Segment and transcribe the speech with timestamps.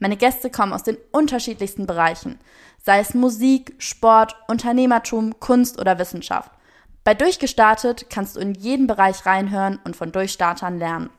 [0.00, 2.38] Meine Gäste kommen aus den unterschiedlichsten Bereichen,
[2.84, 6.52] sei es Musik, Sport, Unternehmertum, Kunst oder Wissenschaft.
[7.02, 11.10] Bei Durchgestartet kannst du in jeden Bereich reinhören und von Durchstartern lernen.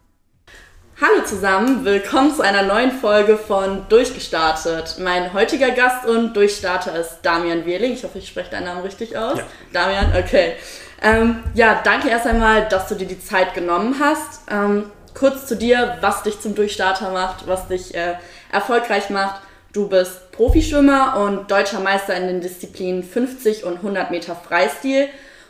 [1.02, 4.98] Hallo zusammen, willkommen zu einer neuen Folge von Durchgestartet.
[5.00, 7.94] Mein heutiger Gast und Durchstarter ist Damian Wehling.
[7.94, 9.40] Ich hoffe, ich spreche deinen Namen richtig aus.
[9.40, 9.46] Ja.
[9.74, 10.54] Damian, okay.
[11.02, 14.42] Ähm, ja, danke erst einmal, dass du dir die Zeit genommen hast.
[14.50, 18.16] Ähm, kurz zu dir, was dich zum Durchstarter macht, was dich äh,
[18.52, 19.42] erfolgreich macht.
[19.74, 25.08] Du bist Profischwimmer und deutscher Meister in den Disziplinen 50 und 100 Meter Freistil,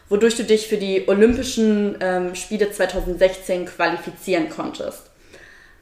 [0.10, 5.04] wodurch du dich für die Olympischen ähm, Spiele 2016 qualifizieren konntest.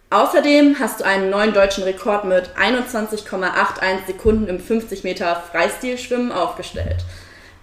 [0.10, 7.04] Außerdem hast du einen neuen deutschen Rekord mit 21,81 Sekunden im 50 Meter Freistilschwimmen aufgestellt.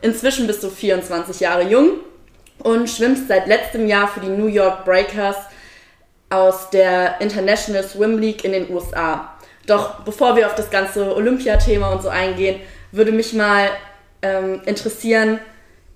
[0.02, 2.00] Inzwischen bist du 24 Jahre jung
[2.58, 5.36] und schwimmst seit letztem Jahr für die New York Breakers
[6.28, 9.33] aus der International Swim League in den USA.
[9.66, 12.60] Doch bevor wir auf das ganze Olympiathema und so eingehen,
[12.92, 13.68] würde mich mal
[14.22, 15.38] ähm, interessieren,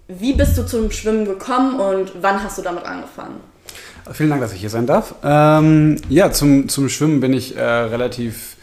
[0.09, 3.41] wie bist du zum Schwimmen gekommen und wann hast du damit angefangen?
[4.13, 5.15] Vielen Dank, dass ich hier sein darf.
[5.23, 8.57] Ähm, ja, zum, zum Schwimmen bin ich äh, relativ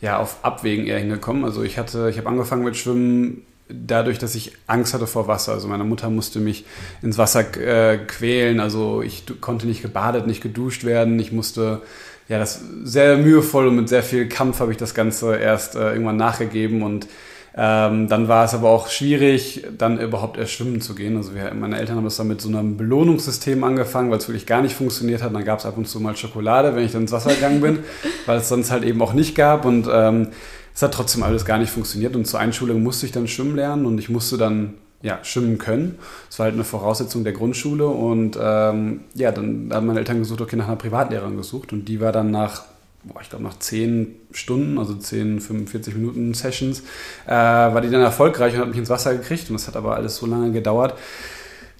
[0.00, 1.44] ja, auf Abwägen eher hingekommen.
[1.44, 5.52] Also ich hatte, ich habe angefangen mit Schwimmen dadurch, dass ich Angst hatte vor Wasser.
[5.52, 6.64] Also meine Mutter musste mich
[7.02, 8.60] ins Wasser äh, quälen.
[8.60, 11.18] Also ich konnte nicht gebadet, nicht geduscht werden.
[11.18, 11.82] Ich musste
[12.28, 15.92] ja das sehr mühevoll und mit sehr viel Kampf habe ich das Ganze erst äh,
[15.92, 17.06] irgendwann nachgegeben und
[17.54, 21.16] ähm, dann war es aber auch schwierig, dann überhaupt erst schwimmen zu gehen.
[21.18, 24.46] Also wir, meine Eltern haben das dann mit so einem Belohnungssystem angefangen, weil es wirklich
[24.46, 25.34] gar nicht funktioniert hat.
[25.34, 27.80] Dann gab es ab und zu mal Schokolade, wenn ich dann ins Wasser gegangen bin,
[28.26, 29.66] weil es sonst halt eben auch nicht gab.
[29.66, 30.28] Und ähm,
[30.74, 32.16] es hat trotzdem alles gar nicht funktioniert.
[32.16, 35.98] Und zur Einschulung musste ich dann schwimmen lernen und ich musste dann ja, schwimmen können.
[36.28, 37.86] Das war halt eine Voraussetzung der Grundschule.
[37.86, 41.72] Und ähm, ja, dann haben meine Eltern gesucht, okay, nach einer Privatlehrerin gesucht.
[41.72, 42.62] Und die war dann nach
[43.04, 46.82] boah, ich glaube nach 10 Stunden, also 10, 45 Minuten Sessions,
[47.26, 49.50] äh, war die dann erfolgreich und hat mich ins Wasser gekriegt.
[49.50, 50.94] Und das hat aber alles so lange gedauert,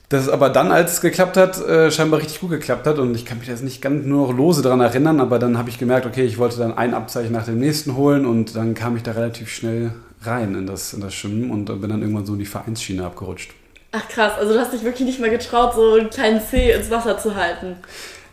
[0.08, 2.98] dass es aber dann, als es geklappt hat, äh, scheinbar richtig gut geklappt hat.
[2.98, 5.70] Und ich kann mich jetzt nicht ganz nur noch lose daran erinnern, aber dann habe
[5.70, 8.96] ich gemerkt, okay, ich wollte dann ein Abzeichen nach dem nächsten holen und dann kam
[8.96, 9.92] ich da relativ schnell
[10.24, 13.52] rein in das, in das Schwimmen und bin dann irgendwann so in die Vereinsschiene abgerutscht.
[13.92, 16.90] Ach krass, also du hast dich wirklich nicht mehr getraut, so einen kleinen Zeh ins
[16.90, 17.76] Wasser zu halten.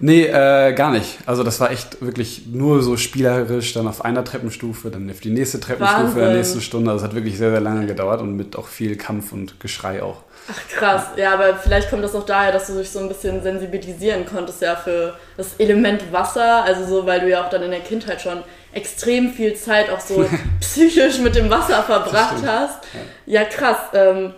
[0.01, 1.17] Nee, äh, gar nicht.
[1.25, 5.29] Also das war echt wirklich nur so spielerisch, dann auf einer Treppenstufe, dann auf die
[5.29, 6.21] nächste Treppenstufe Wahnsinn.
[6.21, 6.91] in der nächsten Stunde.
[6.91, 10.01] Also es hat wirklich sehr, sehr lange gedauert und mit auch viel Kampf und Geschrei
[10.01, 10.21] auch.
[10.49, 13.43] Ach krass, ja, aber vielleicht kommt das auch daher, dass du dich so ein bisschen
[13.43, 17.71] sensibilisieren konntest ja für das Element Wasser, also so, weil du ja auch dann in
[17.71, 18.41] der Kindheit schon
[18.73, 20.27] extrem viel Zeit auch so
[20.61, 22.79] psychisch mit dem Wasser verbracht hast.
[23.25, 23.77] Ja, krass.
[23.93, 24.33] Ähm,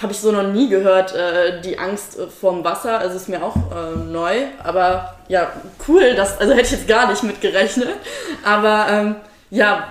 [0.00, 2.98] habe ich so noch nie gehört, äh, die Angst äh, vorm Wasser.
[2.98, 4.42] Also ist mir auch äh, neu.
[4.62, 5.52] Aber ja,
[5.86, 7.94] cool, das, also hätte ich jetzt gar nicht mit gerechnet.
[8.44, 9.16] Aber ähm,
[9.50, 9.88] ja,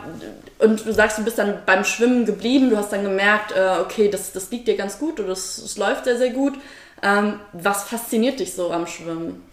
[0.59, 4.09] und du sagst, du bist dann beim Schwimmen geblieben, du hast dann gemerkt, äh, okay,
[4.09, 6.53] das, das liegt dir ganz gut oder das, das läuft sehr, sehr gut.
[7.01, 9.43] Ähm, was fasziniert dich so am Schwimmen?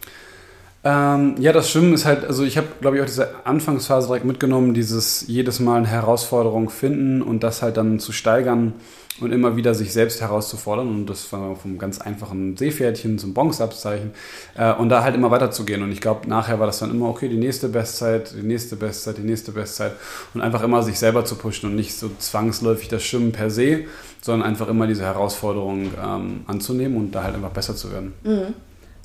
[0.83, 4.25] Ähm, ja, das Schwimmen ist halt, also ich habe, glaube ich, auch diese Anfangsphase direkt
[4.25, 8.73] mitgenommen, dieses jedes Mal eine Herausforderung finden und das halt dann zu steigern
[9.21, 10.89] und immer wieder sich selbst herauszufordern.
[10.89, 14.13] Und das war vom ganz einfachen Seepferdchen zum Bronzeabzeichen
[14.57, 15.83] äh, und da halt immer weiterzugehen.
[15.83, 19.19] Und ich glaube, nachher war das dann immer, okay, die nächste Bestzeit, die nächste Bestzeit,
[19.19, 19.93] die nächste Bestzeit
[20.33, 23.85] und einfach immer sich selber zu pushen und nicht so zwangsläufig das Schwimmen per se,
[24.23, 28.15] sondern einfach immer diese Herausforderung ähm, anzunehmen und da halt einfach besser zu werden.
[28.25, 28.55] Mhm.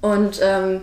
[0.01, 0.79] Und ähm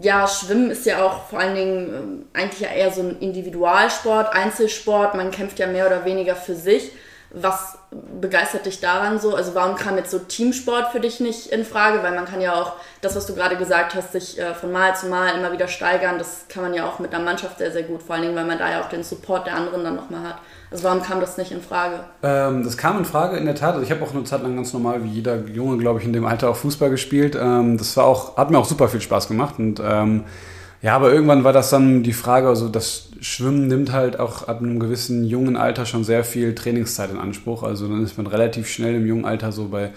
[0.00, 4.34] ja, Schwimmen ist ja auch vor allen Dingen ähm, eigentlich ja eher so ein Individualsport,
[4.34, 5.14] Einzelsport.
[5.14, 6.92] Man kämpft ja mehr oder weniger für sich.
[7.30, 9.34] Was begeistert dich daran so?
[9.34, 12.02] Also warum kam jetzt so Teamsport für dich nicht in Frage?
[12.02, 14.94] Weil man kann ja auch das, was du gerade gesagt hast, sich äh, von Mal
[14.94, 16.18] zu Mal immer wieder steigern.
[16.18, 18.02] Das kann man ja auch mit einer Mannschaft sehr, sehr gut.
[18.02, 20.38] Vor allen Dingen, weil man da ja auch den Support der anderen dann nochmal hat.
[20.74, 22.00] Also warum kam das nicht in Frage?
[22.24, 23.74] Ähm, das kam in Frage in der Tat.
[23.74, 26.12] Also ich habe auch eine Zeit lang ganz normal wie jeder Junge, glaube ich, in
[26.12, 27.38] dem Alter auch Fußball gespielt.
[27.40, 30.24] Ähm, das war auch, hat mir auch super viel Spaß gemacht und ähm,
[30.82, 34.58] ja, aber irgendwann war das dann die Frage, also das Schwimmen nimmt halt auch ab
[34.58, 37.62] einem gewissen jungen Alter schon sehr viel Trainingszeit in Anspruch.
[37.62, 39.92] Also dann ist man relativ schnell im jungen Alter so bei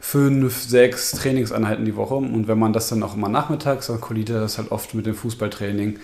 [0.00, 2.14] fünf, sechs Trainingseinheiten die Woche.
[2.14, 5.16] Und wenn man das dann auch immer nachmittags, dann kollidiert das halt oft mit dem
[5.16, 5.98] Fußballtraining.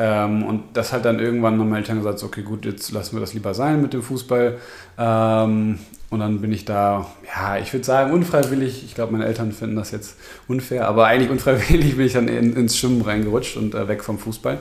[0.00, 3.20] Ähm, und das hat dann irgendwann haben meine Eltern gesagt, okay, gut, jetzt lassen wir
[3.20, 4.56] das lieber sein mit dem Fußball.
[4.96, 5.78] Ähm,
[6.10, 8.84] und dann bin ich da, ja, ich würde sagen, unfreiwillig.
[8.84, 10.16] Ich glaube, meine Eltern finden das jetzt
[10.46, 14.18] unfair, aber eigentlich unfreiwillig bin ich dann in, ins Schwimmen reingerutscht und äh, weg vom
[14.18, 14.58] Fußball.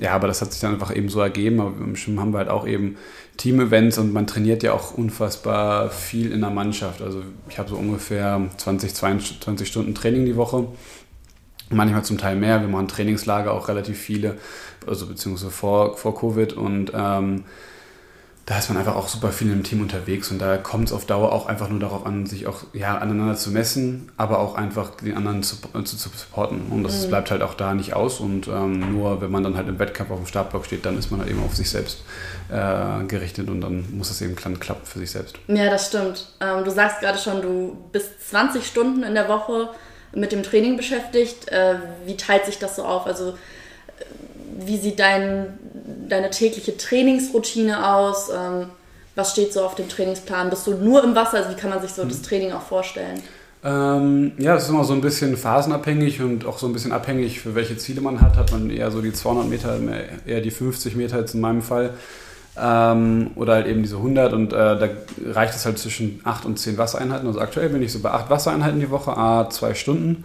[0.00, 1.60] Ja, aber das hat sich dann einfach eben so ergeben.
[1.60, 2.96] Aber im Schwimmen haben wir halt auch eben
[3.36, 7.02] Team-Events und man trainiert ja auch unfassbar viel in der Mannschaft.
[7.02, 10.66] Also ich habe so ungefähr 20, 22 Stunden Training die Woche.
[11.72, 12.60] Manchmal zum Teil mehr.
[12.60, 14.36] Wir machen Trainingslager auch relativ viele,
[14.86, 17.44] also beziehungsweise vor, vor Covid und ähm,
[18.46, 21.06] da ist man einfach auch super viel im Team unterwegs und da kommt es auf
[21.06, 24.96] Dauer auch einfach nur darauf an, sich auch ja, aneinander zu messen, aber auch einfach
[24.96, 26.62] den anderen zu, zu, zu supporten.
[26.70, 27.10] Und das mhm.
[27.10, 30.10] bleibt halt auch da nicht aus und ähm, nur wenn man dann halt im Wettkampf
[30.10, 32.02] auf dem Startblock steht, dann ist man halt eben auf sich selbst
[32.48, 35.36] äh, gerichtet und dann muss es eben dann klappen für sich selbst.
[35.46, 36.26] Ja, das stimmt.
[36.40, 39.70] Ähm, du sagst gerade schon, du bist 20 Stunden in der Woche
[40.14, 41.48] mit dem Training beschäftigt.
[41.48, 41.76] Äh,
[42.06, 43.06] wie teilt sich das so auf?
[43.06, 43.34] Also äh,
[44.58, 45.58] wie sieht dein
[46.08, 48.28] deine tägliche Trainingsroutine aus?
[48.30, 48.66] Ähm,
[49.14, 50.50] was steht so auf dem Trainingsplan?
[50.50, 51.38] Bist du nur im Wasser?
[51.38, 52.08] Also wie kann man sich so mhm.
[52.08, 53.20] das Training auch vorstellen?
[53.64, 57.40] Ähm, ja, es ist immer so ein bisschen phasenabhängig und auch so ein bisschen abhängig,
[57.40, 58.36] für welche Ziele man hat.
[58.36, 59.78] Hat man eher so die 200 Meter,
[60.26, 61.94] eher die 50 Meter jetzt in meinem Fall.
[62.54, 64.88] Ähm, oder halt eben diese 100 und äh, da
[65.26, 67.26] reicht es halt zwischen 8 und 10 Wassereinheiten.
[67.26, 70.24] Also aktuell bin ich so bei 8 Wassereinheiten die Woche, a 2 Stunden.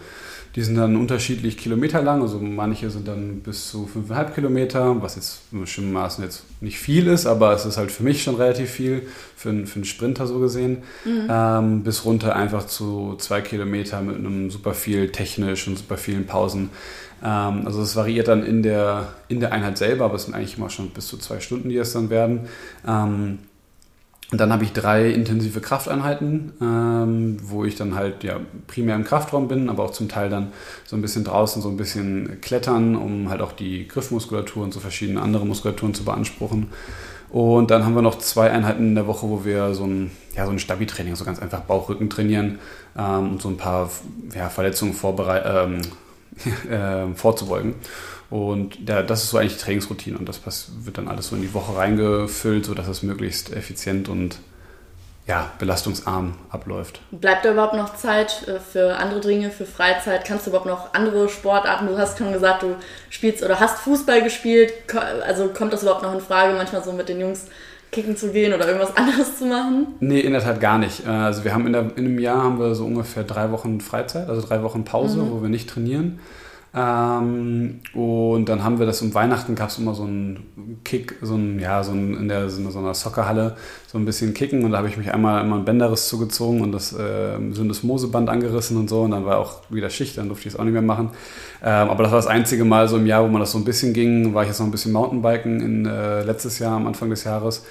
[0.57, 5.15] Die sind dann unterschiedlich Kilometer lang, also manche sind dann bis zu 5,5 Kilometer, was
[5.15, 8.35] jetzt im bestimmten Maßen jetzt nicht viel ist, aber es ist halt für mich schon
[8.35, 9.03] relativ viel,
[9.35, 11.27] für, einen, für einen Sprinter so gesehen, mhm.
[11.29, 16.25] ähm, bis runter einfach zu 2 Kilometer mit einem super viel technisch und super vielen
[16.25, 16.71] Pausen.
[17.23, 20.57] Ähm, also es variiert dann in der, in der Einheit selber, aber es sind eigentlich
[20.57, 22.41] immer schon bis zu zwei Stunden, die es dann werden.
[22.87, 23.39] Ähm,
[24.29, 29.05] und dann habe ich drei intensive Krafteinheiten, ähm, wo ich dann halt ja primär im
[29.05, 30.51] Kraftraum bin, aber auch zum Teil dann
[30.85, 34.81] so ein bisschen draußen, so ein bisschen klettern, um halt auch die Griffmuskulatur und so
[34.81, 36.67] verschiedene andere Muskulaturen zu beanspruchen.
[37.29, 40.45] Und dann haben wir noch zwei Einheiten in der Woche, wo wir so ein, ja,
[40.45, 42.59] so ein Stabi-Training, so ganz einfach Bauchrücken trainieren
[42.97, 43.89] ähm, und so ein paar
[44.35, 44.93] ja, Verletzungen
[45.45, 45.81] ähm,
[46.69, 47.75] äh, vorzubeugen.
[48.29, 50.41] Und ja, das ist so eigentlich die Trainingsroutine und das
[50.79, 54.39] wird dann alles so in die Woche reingefüllt, sodass es möglichst effizient und
[55.27, 57.01] ja, belastungsarm abläuft.
[57.11, 60.25] Bleibt da überhaupt noch Zeit äh, für andere Dinge, für Freizeit?
[60.25, 61.87] Kannst du überhaupt noch andere Sportarten?
[61.87, 62.75] Du hast schon gesagt, du
[63.09, 64.73] spielst oder hast Fußball gespielt.
[65.25, 67.47] Also kommt das überhaupt noch in Frage, manchmal so mit den Jungs
[67.91, 69.87] kicken zu gehen oder irgendwas anderes zu machen?
[69.99, 71.05] Nee, in der Tat gar nicht.
[71.05, 73.81] Äh, also wir haben in, der, in einem Jahr haben wir so ungefähr drei Wochen
[73.81, 75.31] Freizeit, also drei Wochen Pause, mhm.
[75.31, 76.19] wo wir nicht trainieren.
[76.77, 81.33] Ähm, und dann haben wir das um Weihnachten gab es immer so einen Kick, so
[81.33, 83.55] ein, ja, so ein, in der, so einer Soccerhalle,
[83.87, 86.71] so ein bisschen Kicken und da habe ich mich einmal immer ein Bänderriss zugezogen und
[86.71, 90.53] das äh, Syndesmoseband angerissen und so und dann war auch wieder Schicht, dann durfte ich
[90.53, 91.09] es auch nicht mehr machen.
[91.63, 93.65] Ähm, aber das war das einzige Mal so im Jahr, wo man das so ein
[93.65, 97.09] bisschen ging, war ich jetzt noch ein bisschen Mountainbiken in, äh, letztes Jahr am Anfang
[97.09, 97.65] des Jahres.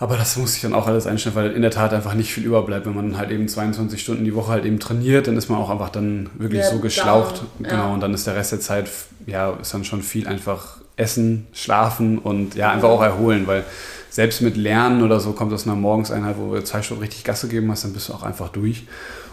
[0.00, 2.44] Aber das muss ich dann auch alles einstellen, weil in der Tat einfach nicht viel
[2.44, 2.86] überbleibt.
[2.86, 5.70] Wenn man halt eben 22 Stunden die Woche halt eben trainiert, dann ist man auch
[5.70, 7.38] einfach dann wirklich ja, so geschlaucht.
[7.38, 7.48] Down.
[7.58, 7.94] Genau, ja.
[7.94, 8.88] und dann ist der Rest der Zeit,
[9.26, 13.64] ja, ist dann schon viel einfach essen, schlafen und ja, einfach auch erholen, weil
[14.10, 17.48] selbst mit Lernen oder so kommt aus einer Morgenseinheit, wo wir zwei Stunden richtig Gasse
[17.48, 18.84] geben hast, dann bist du auch einfach durch.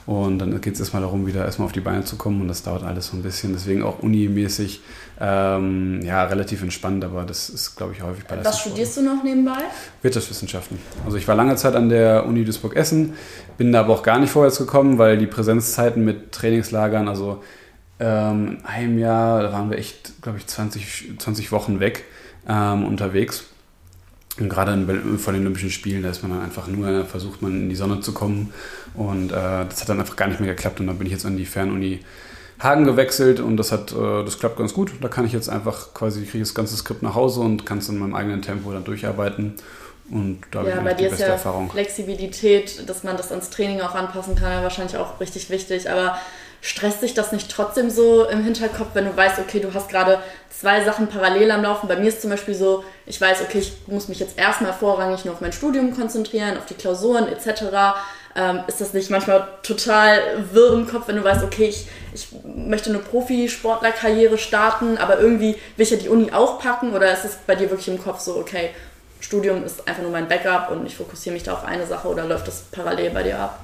[0.06, 2.62] Und dann geht es erstmal darum, wieder erstmal auf die Beine zu kommen und das
[2.62, 3.54] dauert alles so ein bisschen.
[3.54, 4.82] Deswegen auch unimäßig
[5.20, 9.02] ähm, ja, relativ entspannt, aber das ist, glaube ich, häufig bei der Was studierst du
[9.02, 9.58] noch nebenbei?
[10.04, 10.78] Wirtschaftswissenschaften.
[11.06, 13.14] Also ich war lange Zeit an der Uni Duisburg-Essen,
[13.58, 17.42] bin da aber auch gar nicht vorwärts gekommen, weil die Präsenzzeiten mit Trainingslagern, also
[18.00, 22.04] ähm, einem Jahr, da waren wir echt, glaube ich, 20, 20 Wochen weg
[22.48, 23.46] ähm, unterwegs.
[24.40, 24.72] Und gerade
[25.18, 28.02] vor den Olympischen Spielen, da ist man dann einfach nur, versucht man in die Sonne
[28.02, 28.54] zu kommen.
[28.94, 30.80] Und äh, das hat dann einfach gar nicht mehr geklappt.
[30.80, 32.02] Und dann bin ich jetzt an die Fernuni
[32.60, 34.94] Hagen gewechselt und das hat, äh, das klappt ganz gut.
[35.02, 37.80] Da kann ich jetzt einfach quasi, kriege ich das ganze Skript nach Hause und kann
[37.80, 39.56] es in meinem eigenen Tempo dann durcharbeiten.
[40.10, 41.70] Und da ja, die beste ist ja Erfahrung.
[41.70, 45.90] Flexibilität, dass man das ans Training auch anpassen kann, ja wahrscheinlich auch richtig wichtig.
[45.90, 46.18] Aber
[46.66, 50.20] stresst sich das nicht trotzdem so im Hinterkopf, wenn du weißt, okay, du hast gerade
[50.50, 51.88] zwei Sachen parallel am Laufen?
[51.88, 55.26] Bei mir ist zum Beispiel so, ich weiß, okay, ich muss mich jetzt erstmal vorrangig
[55.26, 57.96] nur auf mein Studium konzentrieren, auf die Klausuren etc.
[58.36, 60.20] Ähm, ist das nicht manchmal total
[60.54, 65.58] wirr im Kopf, wenn du weißt, okay, ich, ich möchte eine Profisportlerkarriere starten, aber irgendwie
[65.78, 66.94] will ich ja die Uni auch packen?
[66.94, 68.72] Oder ist es bei dir wirklich im Kopf so, okay,
[69.20, 72.26] Studium ist einfach nur mein Backup und ich fokussiere mich da auf eine Sache oder
[72.26, 73.60] läuft das parallel bei dir ab?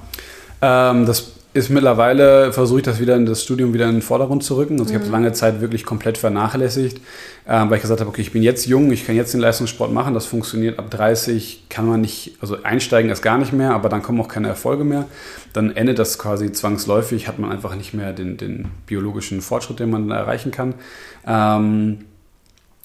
[0.62, 4.42] Ähm, das ist mittlerweile, versuche ich das wieder in das Studium wieder in den Vordergrund
[4.42, 4.80] zu rücken.
[4.80, 5.12] Also ich habe mhm.
[5.12, 6.98] lange Zeit wirklich komplett vernachlässigt,
[7.46, 9.92] äh, weil ich gesagt habe, okay, ich bin jetzt jung, ich kann jetzt den Leistungssport
[9.92, 13.90] machen, das funktioniert ab 30, kann man nicht, also einsteigen ist gar nicht mehr, aber
[13.90, 15.04] dann kommen auch keine Erfolge mehr.
[15.52, 19.90] Dann endet das quasi zwangsläufig, hat man einfach nicht mehr den, den biologischen Fortschritt, den
[19.90, 20.74] man erreichen kann.
[21.26, 21.98] Ähm,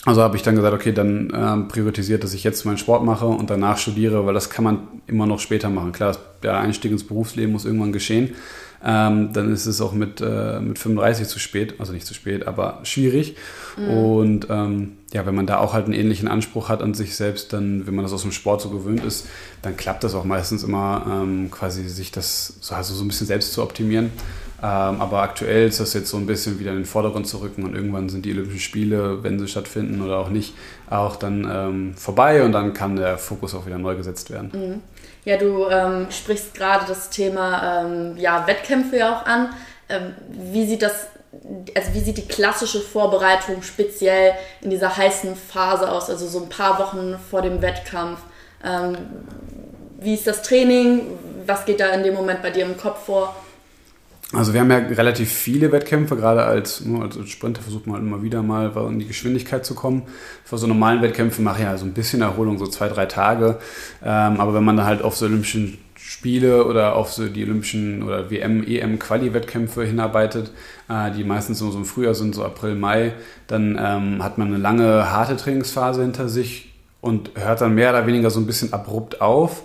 [0.08, 3.26] Also habe ich dann gesagt, okay, dann ähm, priorisiert, dass ich jetzt meinen Sport mache
[3.26, 5.92] und danach studiere, weil das kann man immer noch später machen.
[5.92, 8.34] Klar, der Einstieg ins Berufsleben muss irgendwann geschehen.
[8.82, 12.48] Ähm, dann ist es auch mit, äh, mit 35 zu spät, also nicht zu spät,
[12.48, 13.36] aber schwierig.
[13.76, 13.90] Mhm.
[13.90, 17.52] Und ähm, ja, wenn man da auch halt einen ähnlichen Anspruch hat an sich selbst,
[17.52, 19.28] dann, wenn man das aus dem Sport so gewöhnt ist,
[19.62, 23.28] dann klappt das auch meistens immer, ähm, quasi sich das so, also so ein bisschen
[23.28, 24.12] selbst zu optimieren.
[24.62, 27.64] Ähm, aber aktuell ist das jetzt so ein bisschen wieder in den Vordergrund zu rücken
[27.64, 30.56] und irgendwann sind die Olympischen Spiele, wenn sie stattfinden oder auch nicht,
[30.90, 34.52] auch dann ähm, vorbei und dann kann der Fokus auch wieder neu gesetzt werden.
[34.54, 34.82] Mhm.
[35.26, 39.50] Ja, du ähm, sprichst gerade das Thema ähm, ja, Wettkämpfe ja auch an.
[39.90, 40.14] Ähm,
[40.52, 41.08] wie sieht das
[41.76, 46.50] also wie sieht die klassische Vorbereitung speziell in dieser heißen Phase aus, also so ein
[46.50, 48.20] paar Wochen vor dem Wettkampf?
[48.64, 48.98] Ähm,
[50.00, 51.02] wie ist das Training?
[51.46, 53.36] Was geht da in dem Moment bei dir im Kopf vor?
[54.34, 58.06] Also wir haben ja relativ viele Wettkämpfe, gerade als, nur als Sprinter versucht man halt
[58.06, 60.04] immer wieder mal in die Geschwindigkeit zu kommen.
[60.44, 63.58] Vor so normalen Wettkämpfen mache ich ja so ein bisschen Erholung, so zwei, drei Tage.
[64.04, 68.04] Ähm, aber wenn man dann halt auf so Olympischen Spiele oder auf so die Olympischen
[68.04, 70.52] oder WM, EM Quali-Wettkämpfe hinarbeitet,
[70.90, 73.14] äh, die meistens nur so im Frühjahr sind, so April, Mai,
[73.48, 78.06] dann ähm, hat man eine lange harte Trainingsphase hinter sich und hört dann mehr oder
[78.08, 79.64] weniger so ein bisschen abrupt auf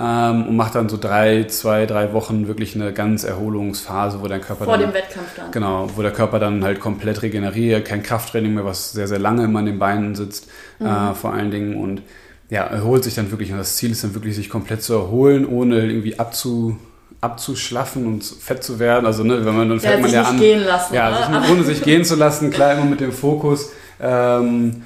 [0.00, 4.38] ähm, und macht dann so drei, zwei, drei Wochen wirklich eine ganz Erholungsphase, wo der
[4.38, 8.02] Körper vor dann, dem Wettkampf dann genau, wo der Körper dann halt komplett regeneriert, kein
[8.02, 10.86] Krafttraining mehr, was sehr sehr lange immer an den Beinen sitzt, mhm.
[10.86, 12.02] äh, vor allen Dingen und
[12.50, 15.46] ja erholt sich dann wirklich und das Ziel ist dann wirklich sich komplett zu erholen,
[15.46, 16.78] ohne irgendwie abzu
[17.20, 19.04] abzuschlaffen und fett zu werden.
[19.04, 21.64] Also ne, wenn man dann fällt ja, man ja an, gehen lassen, ja, sich, ohne
[21.64, 23.72] sich gehen zu lassen, klar immer mit dem Fokus.
[24.00, 24.84] Ähm,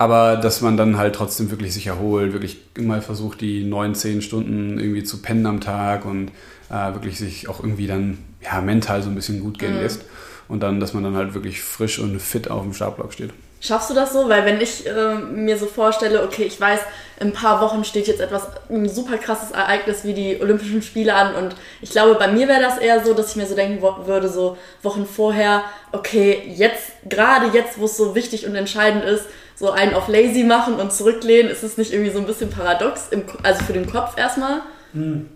[0.00, 4.22] aber dass man dann halt trotzdem wirklich sich erholt, wirklich immer versucht, die neun, zehn
[4.22, 6.30] Stunden irgendwie zu pennen am Tag und
[6.70, 9.82] äh, wirklich sich auch irgendwie dann ja, mental so ein bisschen gut gehen mhm.
[9.82, 10.06] lässt.
[10.48, 13.34] Und dann, dass man dann halt wirklich frisch und fit auf dem Startblock steht.
[13.60, 14.26] Schaffst du das so?
[14.30, 16.80] Weil wenn ich äh, mir so vorstelle, okay, ich weiß,
[17.20, 21.14] in ein paar Wochen steht jetzt etwas, ein super krasses Ereignis wie die Olympischen Spiele
[21.14, 23.82] an und ich glaube, bei mir wäre das eher so, dass ich mir so denken
[24.06, 29.26] würde, so Wochen vorher, okay, jetzt, gerade jetzt, wo es so wichtig und entscheidend ist,
[29.60, 33.08] so einen auf lazy machen und zurücklehnen, ist es nicht irgendwie so ein bisschen paradox,
[33.10, 34.62] im, also für den Kopf erstmal?
[34.94, 35.26] Hm.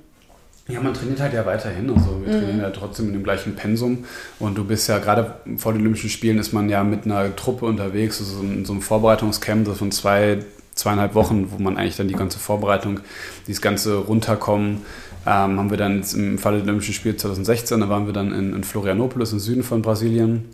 [0.66, 1.90] Ja, man trainiert halt ja weiterhin.
[1.90, 2.38] Also wir mhm.
[2.38, 4.07] trainieren ja trotzdem in dem gleichen Pensum.
[4.38, 7.66] Und du bist ja gerade vor den Olympischen Spielen ist man ja mit einer Truppe
[7.66, 10.38] unterwegs, also in so einem Vorbereitungscamp von zwei,
[10.75, 13.00] zweieinhalb Wochen, wo man eigentlich dann die ganze Vorbereitung,
[13.47, 14.87] dieses ganze Runterkommen,
[15.26, 18.54] ähm, haben wir dann im Falle der Olympischen Spiele 2016, da waren wir dann in,
[18.54, 20.49] in Florianopolis im Süden von Brasilien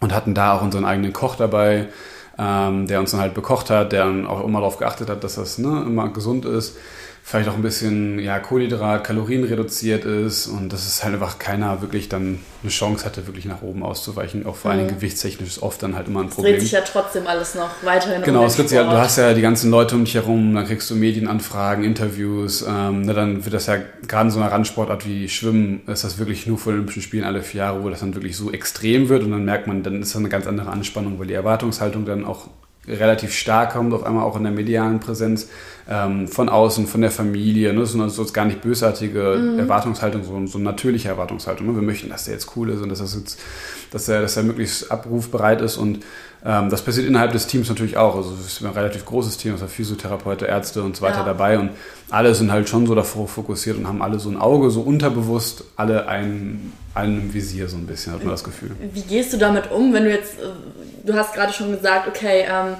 [0.00, 1.88] und hatten da auch unseren eigenen Koch dabei
[2.38, 5.34] ähm, der uns dann halt bekocht hat, der dann auch immer darauf geachtet hat, dass
[5.34, 6.76] das ne, immer gesund ist
[7.28, 11.82] vielleicht auch ein bisschen ja, Kohlenhydrat, Kalorien reduziert ist und dass es halt einfach keiner
[11.82, 14.46] wirklich dann eine Chance hatte, wirklich nach oben auszuweichen.
[14.46, 14.78] Auch vor mhm.
[14.78, 16.54] allem gewichtstechnisch ist oft dann halt immer ein Problem.
[16.54, 19.18] Es dreht sich ja trotzdem alles noch weiterhin Genau, es dreht sich halt, du hast
[19.18, 23.44] ja die ganzen Leute um dich herum, dann kriegst du Medienanfragen, Interviews, ähm, ne, dann
[23.44, 26.72] wird das ja gerade in so einer Randsportart wie Schwimmen, ist das wirklich nur vor
[26.72, 29.44] den Olympischen Spielen alle vier Jahre, wo das dann wirklich so extrem wird und dann
[29.44, 32.48] merkt man, dann ist das eine ganz andere Anspannung, weil die Erwartungshaltung dann auch
[32.88, 35.48] relativ stark kommt, auf einmal auch in der medialen Präsenz
[35.88, 37.72] ähm, von außen, von der Familie.
[37.72, 37.80] Ne?
[37.80, 39.58] Das ist so gar nicht bösartige mhm.
[39.58, 41.66] Erwartungshaltung, sondern so eine natürliche Erwartungshaltung.
[41.66, 41.74] Ne?
[41.74, 43.40] Wir möchten, dass der jetzt cool ist und dass, das jetzt,
[43.90, 46.00] dass, er, dass er möglichst abrufbereit ist und
[46.42, 48.14] das passiert innerhalb des Teams natürlich auch.
[48.14, 51.24] Also es ist ein relativ großes Team, es also Physiotherapeuten, Ärzte und so weiter ja.
[51.24, 51.70] dabei und
[52.10, 55.64] alle sind halt schon so davor fokussiert und haben alle so ein Auge, so unterbewusst,
[55.76, 58.70] alle ein, einen im Visier so ein bisschen, hat man das Gefühl.
[58.92, 60.46] Wie gehst du damit um, wenn du jetzt, äh,
[61.04, 62.76] du hast gerade schon gesagt, okay, ähm,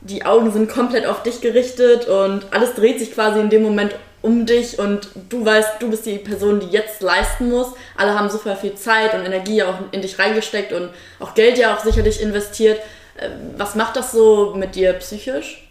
[0.00, 3.94] die Augen sind komplett auf dich gerichtet und alles dreht sich quasi in dem Moment
[4.26, 7.68] um dich und du weißt, du bist die Person, die jetzt leisten muss.
[7.96, 10.90] Alle haben so viel Zeit und Energie auch in dich reingesteckt und
[11.20, 12.80] auch Geld ja auch sicherlich investiert.
[13.16, 15.62] Äh, was macht das so mit dir psychisch?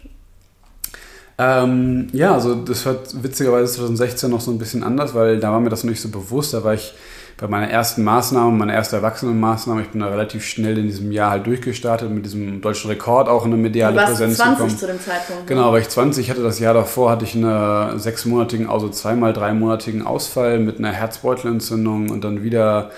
[1.38, 5.60] Ähm, ja, also das war witzigerweise 2016 noch so ein bisschen anders, weil da war
[5.60, 6.54] mir das noch nicht so bewusst.
[6.54, 6.94] Da war ich
[7.38, 11.32] bei meiner ersten Maßnahme, meiner ersten Erwachsenenmaßnahme, ich bin da relativ schnell in diesem Jahr
[11.32, 14.78] halt durchgestartet, mit diesem deutschen Rekord auch in eine mediale du warst Präsenz 20 gekommen.
[14.78, 15.46] zu dem Zeitpunkt.
[15.46, 20.06] Genau, war ich 20, hatte das Jahr davor, hatte ich einen sechsmonatigen, also zweimal dreimonatigen
[20.06, 22.90] Ausfall mit einer Herzbeutelentzündung und dann wieder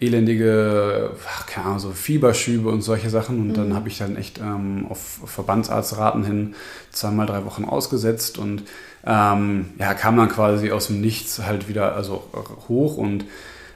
[0.00, 3.38] elendige, ach, keine Ahnung, so Fieberschübe und solche Sachen.
[3.38, 3.54] Und mhm.
[3.54, 6.54] dann habe ich dann echt ähm, auf Verbandsarztraten hin
[6.90, 8.64] zweimal drei Wochen ausgesetzt und
[9.06, 12.24] ähm, ja, kam dann quasi aus dem Nichts halt wieder also
[12.68, 13.24] hoch und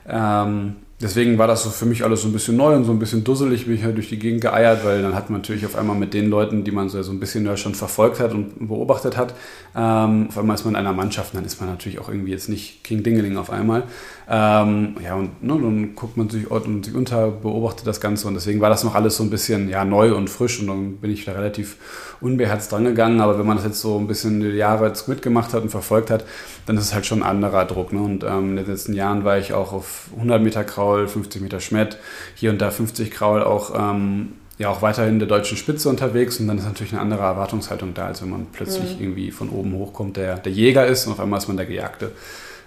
[0.09, 2.99] ähm, deswegen war das so für mich alles so ein bisschen neu und so ein
[2.99, 5.77] bisschen dusselig, bin ich halt durch die Gegend geeiert, weil dann hat man natürlich auf
[5.77, 8.69] einmal mit den Leuten, die man so, so ein bisschen ja schon verfolgt hat und
[8.69, 9.35] beobachtet hat,
[9.77, 12.49] ähm, auf einmal ist man in einer Mannschaft, dann ist man natürlich auch irgendwie jetzt
[12.49, 13.85] nicht King Dingeling auf einmal.
[14.29, 18.35] Ähm, ja, und ne, dann guckt man sich, ordnet sich unter, beobachtet das Ganze und
[18.35, 21.11] deswegen war das noch alles so ein bisschen ja, neu und frisch und dann bin
[21.11, 21.77] ich da relativ
[22.21, 23.21] unbeherzt drangegangen.
[23.21, 26.11] Aber wenn man das jetzt so ein bisschen die Jahre jetzt mitgemacht hat und verfolgt
[26.11, 26.25] hat,
[26.67, 27.93] dann ist es halt schon ein anderer Druck.
[27.93, 28.01] Ne?
[28.01, 31.61] Und ähm, in den letzten Jahren war ich auch auf 100 Meter Kraul, 50 Meter
[31.61, 31.99] Schmett,
[32.35, 33.75] hier und da 50 Kraul auch.
[33.75, 37.95] Ähm, ja auch weiterhin der deutschen Spitze unterwegs und dann ist natürlich eine andere Erwartungshaltung
[37.95, 39.03] da, als wenn man plötzlich mhm.
[39.03, 42.11] irgendwie von oben hochkommt, der der Jäger ist und auf einmal ist man der Gejagte.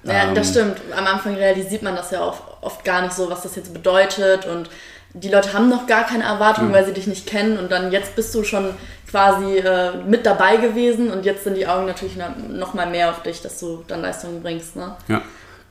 [0.03, 0.77] Ja, ähm, das stimmt.
[0.95, 4.45] Am Anfang realisiert man das ja oft, oft gar nicht so, was das jetzt bedeutet
[4.45, 4.69] und
[5.13, 6.77] die Leute haben noch gar keine Erwartungen, ja.
[6.77, 8.69] weil sie dich nicht kennen und dann jetzt bist du schon
[9.09, 13.21] quasi äh, mit dabei gewesen und jetzt sind die Augen natürlich noch mal mehr auf
[13.21, 14.77] dich, dass du dann Leistungen bringst.
[14.77, 14.95] Ne?
[15.09, 15.21] Ja,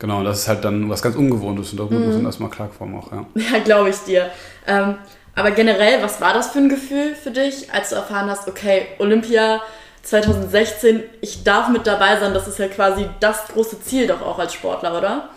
[0.01, 0.25] genau.
[0.25, 2.07] Das ist halt dann was ganz Ungewohntes und darüber mhm.
[2.07, 3.13] muss man erstmal klarkommen auch.
[3.13, 4.31] Ja, ja glaube ich dir.
[4.67, 4.97] Ähm,
[5.37, 8.89] aber generell, was war das für ein Gefühl für dich, als du erfahren hast, okay,
[8.99, 9.61] Olympia
[10.03, 14.39] 2016, ich darf mit dabei sein, das ist ja quasi das große Ziel doch auch
[14.39, 15.31] als Sportler, oder?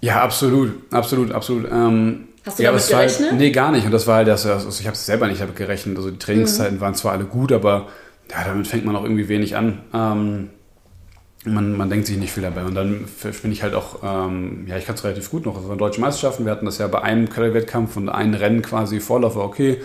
[0.00, 1.70] Ja, absolut, absolut, absolut.
[1.70, 3.30] Ähm, Hast du ja, damit gerechnet?
[3.30, 3.84] Halt, nee, gar nicht.
[3.84, 5.98] Und das war halt das, also ich habe es selber nicht damit gerechnet.
[5.98, 6.80] Also die Trainingszeiten mhm.
[6.80, 7.88] waren zwar alle gut, aber
[8.30, 9.80] ja, damit fängt man auch irgendwie wenig an.
[9.92, 10.50] Ähm,
[11.44, 12.64] man, man denkt sich nicht viel dabei.
[12.64, 13.06] Und dann
[13.42, 15.66] bin ich halt auch, ähm, ja, ich kann es relativ gut noch.
[15.68, 16.44] Waren deutsche Meisterschaften.
[16.44, 19.80] Wir hatten das ja bei einem Curry-Wettkampf und ein Rennen quasi Vorlauf war okay.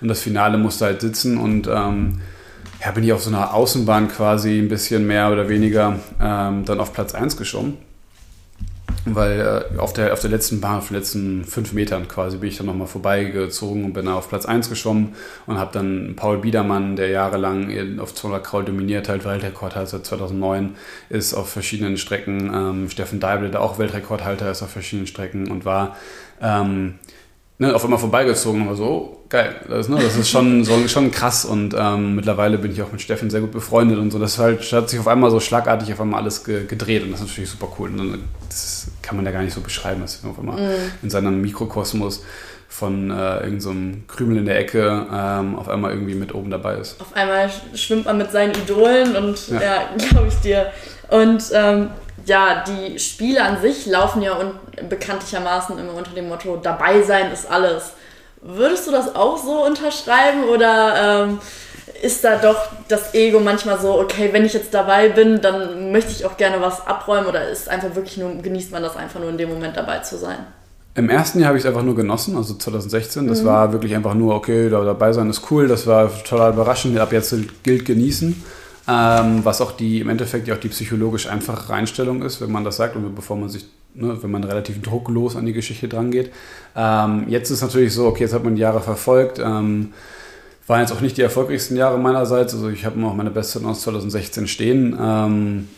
[0.00, 1.38] Und das Finale musste halt sitzen.
[1.38, 2.20] Und ähm,
[2.84, 6.80] ja, bin ich auf so einer Außenbahn quasi ein bisschen mehr oder weniger ähm, dann
[6.80, 7.78] auf Platz 1 geschoben
[9.14, 12.48] weil äh, auf, der, auf der letzten Bahn, auf den letzten fünf Metern quasi, bin
[12.48, 15.14] ich dann nochmal vorbeigezogen und bin dann auf Platz 1 geschwommen
[15.46, 20.76] und habe dann Paul Biedermann, der jahrelang auf 200 Kraul dominiert halt, Weltrekordhalter seit 2009
[21.08, 25.64] ist auf verschiedenen Strecken, ähm, Steffen Deibel, der auch Weltrekordhalter ist auf verschiedenen Strecken und
[25.64, 25.96] war
[26.40, 26.94] ähm,
[27.58, 30.88] ne, auf einmal vorbeigezogen und war so, oh, geil, das, ne, das ist schon, so,
[30.88, 34.18] schon krass und ähm, mittlerweile bin ich auch mit Steffen sehr gut befreundet und so.
[34.18, 37.20] Das halt, hat sich auf einmal so schlagartig auf einmal alles ge gedreht und das
[37.20, 37.90] ist natürlich super cool.
[37.90, 40.92] Und das kann man ja gar nicht so beschreiben, dass auf einmal mm.
[41.02, 42.22] in seinem Mikrokosmos
[42.68, 46.74] von äh, irgendeinem so Krümel in der Ecke ähm, auf einmal irgendwie mit oben dabei
[46.74, 47.00] ist.
[47.00, 50.70] Auf einmal schwimmt man mit seinen Idolen und ja, ja glaube ich dir.
[51.08, 51.88] Und ähm,
[52.26, 54.50] ja, die Spiele an sich laufen ja un
[54.90, 57.94] bekanntlichermaßen immer unter dem Motto, dabei sein ist alles.
[58.42, 61.40] Würdest du das auch so unterschreiben oder ähm,
[62.02, 66.12] ist da doch das Ego manchmal so, okay, wenn ich jetzt dabei bin, dann möchte
[66.12, 69.30] ich auch gerne was abräumen oder ist einfach wirklich nur, genießt man das einfach nur
[69.30, 70.38] in dem Moment dabei zu sein?
[70.94, 73.28] Im ersten Jahr habe ich es einfach nur genossen, also 2016.
[73.28, 73.46] Das mhm.
[73.46, 77.12] war wirklich einfach nur, okay, da dabei sein ist cool, das war total überraschend, ab
[77.12, 78.42] jetzt gilt genießen.
[78.90, 82.64] Ähm, was auch die im Endeffekt ja auch die psychologisch einfache Einstellung ist, wenn man
[82.64, 86.10] das sagt und bevor man sich, ne, wenn man relativ drucklos an die Geschichte dran
[86.10, 86.32] geht.
[86.74, 89.38] Ähm, jetzt ist natürlich so, okay, jetzt hat man die Jahre verfolgt.
[89.40, 89.92] Ähm,
[90.68, 92.54] waren jetzt auch nicht die erfolgreichsten Jahre meinerseits.
[92.54, 94.96] Also ich habe noch meine Bestzeit aus 2016 stehen.
[95.00, 95.68] Ähm,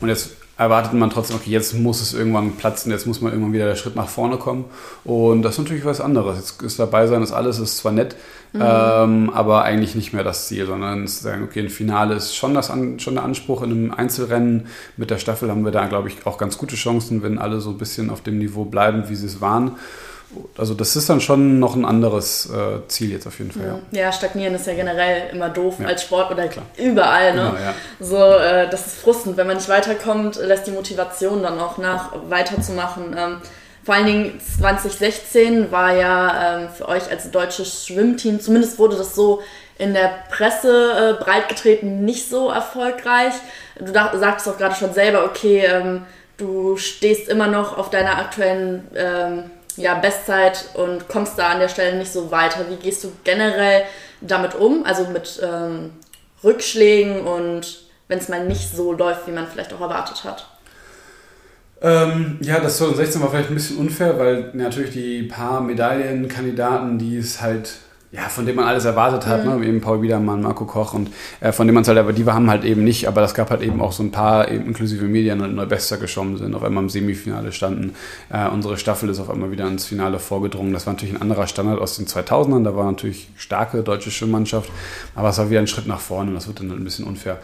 [0.00, 3.54] und jetzt erwartet man trotzdem, okay, jetzt muss es irgendwann platzen, jetzt muss man irgendwann
[3.54, 4.66] wieder der Schritt nach vorne kommen.
[5.04, 6.36] Und das ist natürlich was anderes.
[6.36, 8.16] Jetzt ist dabei sein, das alles ist zwar nett,
[8.52, 8.60] mhm.
[8.62, 12.52] ähm, aber eigentlich nicht mehr das Ziel, sondern zu sagen, okay, ein Finale ist schon,
[12.52, 13.62] das schon der Anspruch.
[13.62, 14.66] In einem Einzelrennen
[14.98, 17.70] mit der Staffel haben wir da, glaube ich, auch ganz gute Chancen, wenn alle so
[17.70, 19.76] ein bisschen auf dem Niveau bleiben, wie sie es waren.
[20.56, 23.80] Also das ist dann schon noch ein anderes äh, Ziel jetzt auf jeden Fall.
[23.90, 24.00] Ja.
[24.00, 24.12] ja.
[24.12, 25.86] stagnieren ist ja generell immer doof ja.
[25.86, 26.66] als Sport oder Klar.
[26.76, 27.34] überall.
[27.34, 27.42] Ne?
[27.42, 27.74] Genau, ja.
[27.98, 29.36] So, äh, das ist frustend.
[29.36, 33.16] Wenn man nicht weiterkommt, lässt die Motivation dann auch nach, weiterzumachen.
[33.18, 33.36] Ähm,
[33.82, 39.14] vor allen Dingen 2016 war ja ähm, für euch als deutsches Schwimmteam, zumindest wurde das
[39.14, 39.40] so
[39.78, 43.32] in der Presse äh, breitgetreten, nicht so erfolgreich.
[43.78, 46.02] Du sagtest auch gerade schon selber, okay, ähm,
[46.36, 51.68] du stehst immer noch auf deiner aktuellen ähm, ja, Bestzeit und kommst da an der
[51.68, 52.66] Stelle nicht so weiter.
[52.68, 53.84] Wie gehst du generell
[54.20, 54.84] damit um?
[54.84, 55.92] Also mit ähm,
[56.42, 60.46] Rückschlägen und wenn es mal nicht so läuft, wie man vielleicht auch erwartet hat?
[61.82, 67.16] Ähm, ja, das 2016 war vielleicht ein bisschen unfair, weil natürlich die paar Medaillenkandidaten, die
[67.16, 67.78] es halt
[68.12, 69.60] ja, von dem man alles erwartet hat, mhm.
[69.60, 69.66] ne?
[69.66, 72.50] eben Paul Biedermann, Marco Koch und äh, von dem man es halt, aber die haben
[72.50, 75.40] halt eben nicht, aber das gab halt eben auch so ein paar, eben inklusive Medien
[75.40, 77.94] und Neubester geschwommen sind, auf einmal im Semifinale standen.
[78.28, 80.72] Äh, unsere Staffel ist auf einmal wieder ins Finale vorgedrungen.
[80.72, 84.70] Das war natürlich ein anderer Standard aus den 2000ern, da war natürlich starke deutsche Schwimmmannschaft,
[85.14, 87.38] aber es war wieder ein Schritt nach vorne und das wird dann ein bisschen unfair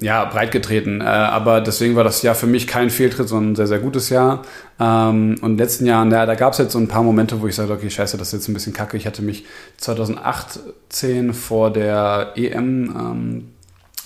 [0.00, 1.00] ja, breitgetreten.
[1.00, 4.08] Äh, aber deswegen war das Jahr für mich kein Fehltritt, sondern ein sehr, sehr gutes
[4.08, 4.42] Jahr.
[4.78, 7.40] Ähm, und in den letzten Jahren, ja, da gab es jetzt so ein paar Momente,
[7.40, 8.96] wo ich sagte, okay, scheiße, das ist jetzt ein bisschen kacke.
[8.96, 9.44] Ich hatte mich
[9.78, 13.49] 2018 vor der EM ähm,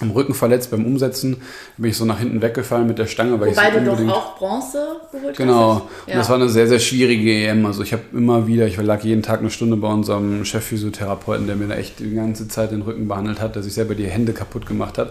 [0.00, 1.36] am Rücken verletzt beim Umsetzen,
[1.76, 3.38] bin ich so nach hinten weggefallen mit der Stange.
[3.40, 5.74] Weil Wobei so du doch auch Bronze geholt genau.
[5.74, 5.80] hast.
[5.80, 6.16] Genau, ja.
[6.16, 7.64] das war eine sehr, sehr schwierige EM.
[7.64, 11.56] Also ich habe immer wieder, ich lag jeden Tag eine Stunde bei unserem Chefphysiotherapeuten, der
[11.56, 14.32] mir da echt die ganze Zeit den Rücken behandelt hat, der sich selber die Hände
[14.32, 15.10] kaputt gemacht hat,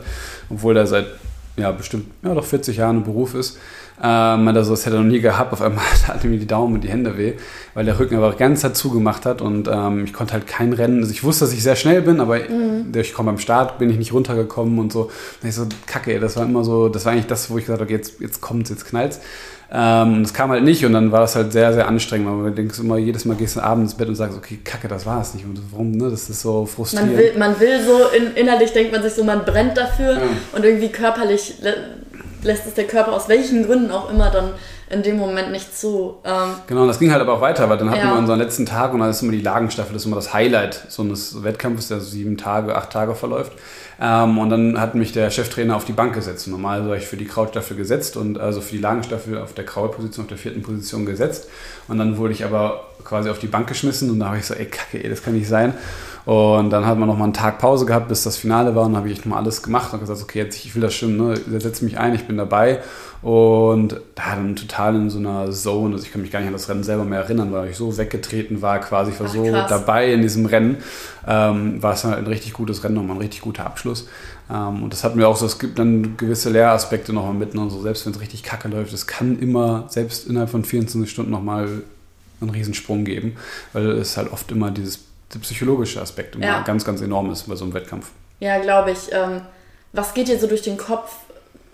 [0.49, 1.07] obwohl der seit
[1.55, 3.57] ja, bestimmt, ja, doch 40 Jahren im Beruf ist.
[4.01, 5.53] Ähm, also das hätte er noch nie gehabt.
[5.53, 7.33] Auf einmal hat mir die Daumen und die Hände weh,
[7.73, 10.99] weil der Rücken aber ganz dazu gemacht hat und ähm, ich konnte halt kein Rennen.
[10.99, 12.91] Also ich wusste, dass ich sehr schnell bin, aber mhm.
[12.91, 15.11] durch beim Start bin ich nicht runtergekommen und so.
[15.41, 17.81] Und ich so, kacke, das war immer so, das war eigentlich das, wo ich gesagt
[17.81, 19.19] habe, jetzt, jetzt kommt's, jetzt knallt's.
[19.75, 22.27] Ähm, das kam halt nicht und dann war das halt sehr, sehr anstrengend.
[22.27, 25.07] Du denkst immer, jedes Mal gehst du abends ins Bett und sagst, okay, kacke, das
[25.07, 25.45] war es nicht.
[25.45, 26.11] Und warum, ne?
[26.11, 27.11] Das ist so frustrierend.
[27.11, 30.21] Man will, man will so, in, innerlich denkt man sich so, man brennt dafür ja.
[30.51, 31.55] und irgendwie körperlich
[32.43, 34.51] lässt es der Körper aus welchen Gründen auch immer dann
[34.89, 36.17] in dem Moment nicht zu.
[36.23, 38.13] Ähm, genau, und das ging halt aber auch weiter, weil dann hatten ja.
[38.13, 40.85] wir unseren letzten Tag und dann ist immer die Lagenstaffel, das ist immer das Highlight
[40.89, 43.53] so eines Wettkampfes, der so sieben Tage, acht Tage verläuft.
[43.99, 46.47] Ähm, und dann hat mich der Cheftrainer auf die Bank gesetzt.
[46.47, 50.25] Normal war ich für die Krautstaffel gesetzt und also für die Lagenstaffel auf der Krautposition,
[50.25, 51.47] auf der vierten Position gesetzt.
[51.87, 54.53] Und dann wurde ich aber quasi auf die Bank geschmissen und da habe ich so,
[54.53, 55.73] ey, kacke, ey, das kann nicht sein.
[56.25, 58.93] Und dann hat man noch mal einen Tag Pause gehabt, bis das Finale war und
[58.93, 61.17] dann habe ich echt mal alles gemacht und gesagt, okay, jetzt ich will das schon,
[61.17, 62.79] ne, setze mich ein, ich bin dabei.
[63.21, 66.53] Und da dann total in so einer Zone, also ich kann mich gar nicht an
[66.53, 69.43] das Rennen selber mehr erinnern, weil ich so weggetreten war, quasi ich war Ach, so
[69.43, 69.69] krass.
[69.69, 70.77] dabei in diesem Rennen,
[71.25, 74.07] ähm, war es halt ein richtig gutes Rennen, nochmal ein richtig guter Abschluss.
[74.49, 77.69] Ähm, und das hat mir auch so, es gibt dann gewisse Lehraspekte nochmal mit, und
[77.69, 81.31] so, selbst wenn es richtig kacke läuft, es kann immer, selbst innerhalb von 24 Stunden
[81.31, 81.69] nochmal
[82.41, 83.37] einen Riesensprung geben,
[83.71, 84.99] weil es halt oft immer dieses
[85.33, 86.61] der psychologische Aspekt immer ja.
[86.61, 88.09] ganz, ganz enorm ist bei so einem Wettkampf.
[88.39, 89.11] Ja, glaube ich.
[89.11, 89.41] Ähm,
[89.93, 91.15] was geht dir so durch den Kopf,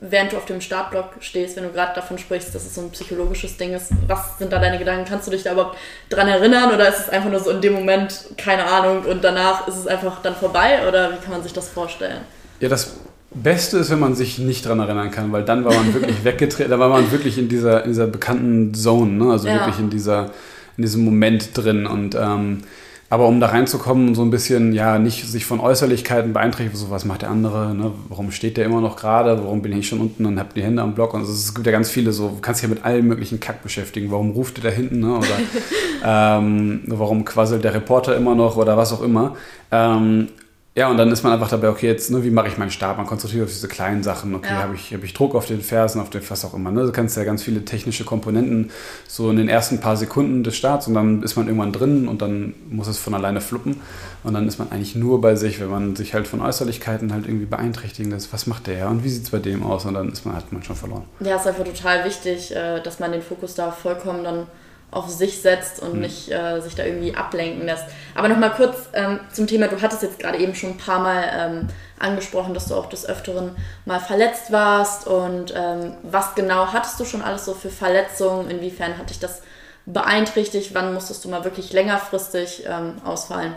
[0.01, 2.89] während du auf dem Startblock stehst, wenn du gerade davon sprichst, dass es so ein
[2.91, 3.91] psychologisches Ding ist?
[4.07, 5.05] Was sind da deine Gedanken?
[5.07, 5.77] Kannst du dich da überhaupt
[6.09, 9.67] dran erinnern oder ist es einfach nur so in dem Moment, keine Ahnung, und danach
[9.67, 12.21] ist es einfach dann vorbei oder wie kann man sich das vorstellen?
[12.59, 12.93] Ja, das
[13.31, 16.71] Beste ist, wenn man sich nicht dran erinnern kann, weil dann war man wirklich weggetreten,
[16.71, 19.31] da war man wirklich in dieser, in dieser bekannten Zone, ne?
[19.31, 19.55] also ja.
[19.55, 20.31] wirklich in, dieser,
[20.77, 22.63] in diesem Moment drin und ähm,
[23.09, 27.05] aber um da reinzukommen, so ein bisschen, ja, nicht sich von Äußerlichkeiten beeinträchtigen, so was
[27.05, 27.91] macht der andere, ne?
[28.07, 30.83] warum steht der immer noch gerade, warum bin ich schon unten und habe die Hände
[30.83, 32.85] am Block und also es gibt ja ganz viele so, du kannst dich ja mit
[32.85, 35.17] allen möglichen Kack beschäftigen, warum ruft der da hinten, ne?
[35.17, 35.27] oder
[36.39, 39.35] ähm, warum quasselt der Reporter immer noch oder was auch immer.
[39.71, 40.27] Ähm,
[40.75, 42.97] ja, und dann ist man einfach dabei, okay, jetzt, ne, wie mache ich meinen Stab?
[42.97, 44.35] Man konzentriert auf diese kleinen Sachen.
[44.35, 44.61] Okay, ja.
[44.61, 46.71] habe ich, hab ich Druck auf den Fersen, auf den, was auch immer.
[46.71, 46.85] Ne?
[46.85, 48.69] Du kannst ja ganz viele technische Komponenten
[49.07, 52.21] so in den ersten paar Sekunden des Starts und dann ist man irgendwann drin und
[52.21, 53.81] dann muss es von alleine fluppen.
[54.23, 57.25] Und dann ist man eigentlich nur bei sich, wenn man sich halt von Äußerlichkeiten halt
[57.25, 58.31] irgendwie beeinträchtigen lässt.
[58.31, 59.85] Was macht der und wie sieht es bei dem aus?
[59.85, 61.03] Und dann ist man, hat man schon verloren.
[61.19, 64.47] Ja, ist einfach total wichtig, äh, dass man den Fokus da vollkommen dann
[64.91, 66.01] auf sich setzt und mhm.
[66.01, 67.85] nicht äh, sich da irgendwie ablenken lässt.
[68.15, 71.23] Aber nochmal kurz ähm, zum Thema, du hattest jetzt gerade eben schon ein paar Mal
[71.31, 71.67] ähm,
[71.99, 77.05] angesprochen, dass du auch des Öfteren mal verletzt warst und ähm, was genau hattest du
[77.05, 79.41] schon alles so für Verletzungen, inwiefern hat dich das
[79.85, 83.55] beeinträchtigt, wann musstest du mal wirklich längerfristig ähm, ausfallen?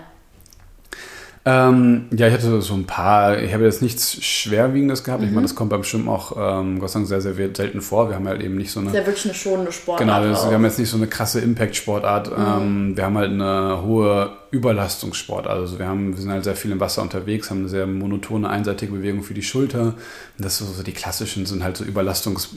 [1.44, 5.22] Ähm, ja, ich hatte so ein paar, ich habe jetzt nichts Schwerwiegendes gehabt.
[5.22, 5.28] Mhm.
[5.28, 8.09] Ich meine, das kommt beim Schwimmen auch ähm, Gott sei Dank sehr, sehr selten vor.
[8.09, 8.90] Wir haben halt eben nicht so eine.
[8.90, 10.07] Das ist ja wirklich eine schonende Sportart.
[10.07, 12.31] Genau, das, wir haben jetzt nicht so eine krasse Impact-Sportart.
[12.31, 12.44] Mhm.
[12.44, 15.48] Ähm, wir haben halt eine hohe Überlastungssport.
[15.48, 18.48] Also wir, haben, wir sind halt sehr viel im Wasser unterwegs, haben eine sehr monotone,
[18.48, 19.94] einseitige Bewegung für die Schulter.
[20.38, 22.50] Das sind so die klassischen, sind halt so Überlastungs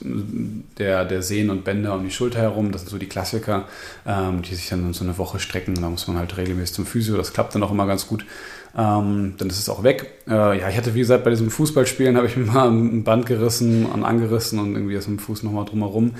[0.77, 2.71] der, der Sehnen und Bänder um die Schulter herum.
[2.71, 3.63] Das sind so die Klassiker,
[4.05, 5.73] ähm, die sich dann so eine Woche strecken.
[5.73, 7.17] Da muss man halt regelmäßig zum Physio.
[7.17, 8.25] Das klappt dann auch immer ganz gut.
[8.77, 10.11] Ähm, dann ist es auch weg.
[10.27, 13.25] Äh, ja, ich hatte, wie gesagt, bei diesem Fußballspielen habe ich mir mal ein Band
[13.25, 16.15] gerissen und angerissen und irgendwie ist mit dem Fuß nochmal drumherum.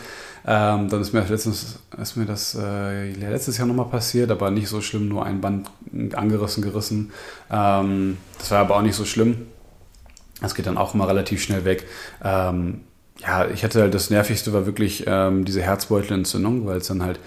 [0.47, 4.69] Ähm, dann ist mir, letztens, ist mir das äh, letztes Jahr nochmal passiert, aber nicht
[4.69, 5.69] so schlimm, nur ein Band
[6.13, 7.11] angerissen, gerissen.
[7.51, 9.47] Ähm, das war aber auch nicht so schlimm.
[10.41, 11.85] Das geht dann auch immer relativ schnell weg.
[12.23, 12.81] Ähm,
[13.19, 17.19] ja, ich hatte halt das Nervigste war wirklich ähm, diese Herzbeutelentzündung, weil es dann halt,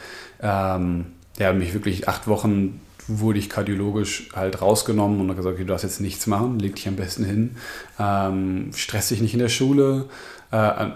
[0.43, 1.07] ähm,
[1.39, 5.85] ja, mich wirklich acht Wochen wurde ich kardiologisch halt rausgenommen und gesagt, okay, du darfst
[5.85, 7.57] jetzt nichts machen, leg dich am besten hin,
[7.99, 10.05] ähm, stress dich nicht in der Schule.
[10.53, 10.87] Äh,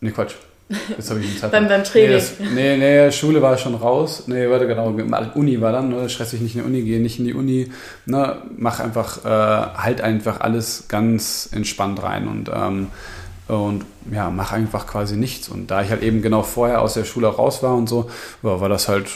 [0.00, 0.34] ne, Quatsch.
[0.68, 2.10] Jetzt habe ich einen beim, beim Training.
[2.10, 4.24] Nee, das, nee, nee, Schule war schon raus.
[4.26, 4.88] Nee, warte, genau.
[5.34, 7.70] Uni war dann, ne, stress dich nicht in die Uni, geh nicht in die Uni.
[8.04, 12.88] Ne, mach einfach, äh, halt einfach alles ganz entspannt rein und, ähm,
[13.46, 15.48] und ja, mach einfach quasi nichts.
[15.48, 18.10] Und da ich halt eben genau vorher aus der Schule raus war und so,
[18.42, 19.06] war das halt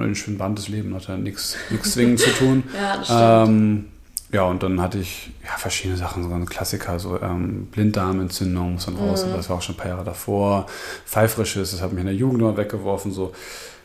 [0.00, 2.64] ein schön bandes Leben, hat ja nichts zwingend zu tun.
[2.74, 3.20] ja, das stimmt.
[3.20, 3.84] Ähm,
[4.32, 8.86] ja, und dann hatte ich ja, verschiedene Sachen, so ein Klassiker, so ähm, Blinddarmentzündung, muss
[8.86, 9.32] dann raus, mhm.
[9.32, 10.66] das war auch schon ein paar Jahre davor.
[11.04, 13.32] Pfeifrisches, das hat mich in der Jugend immer weggeworfen, so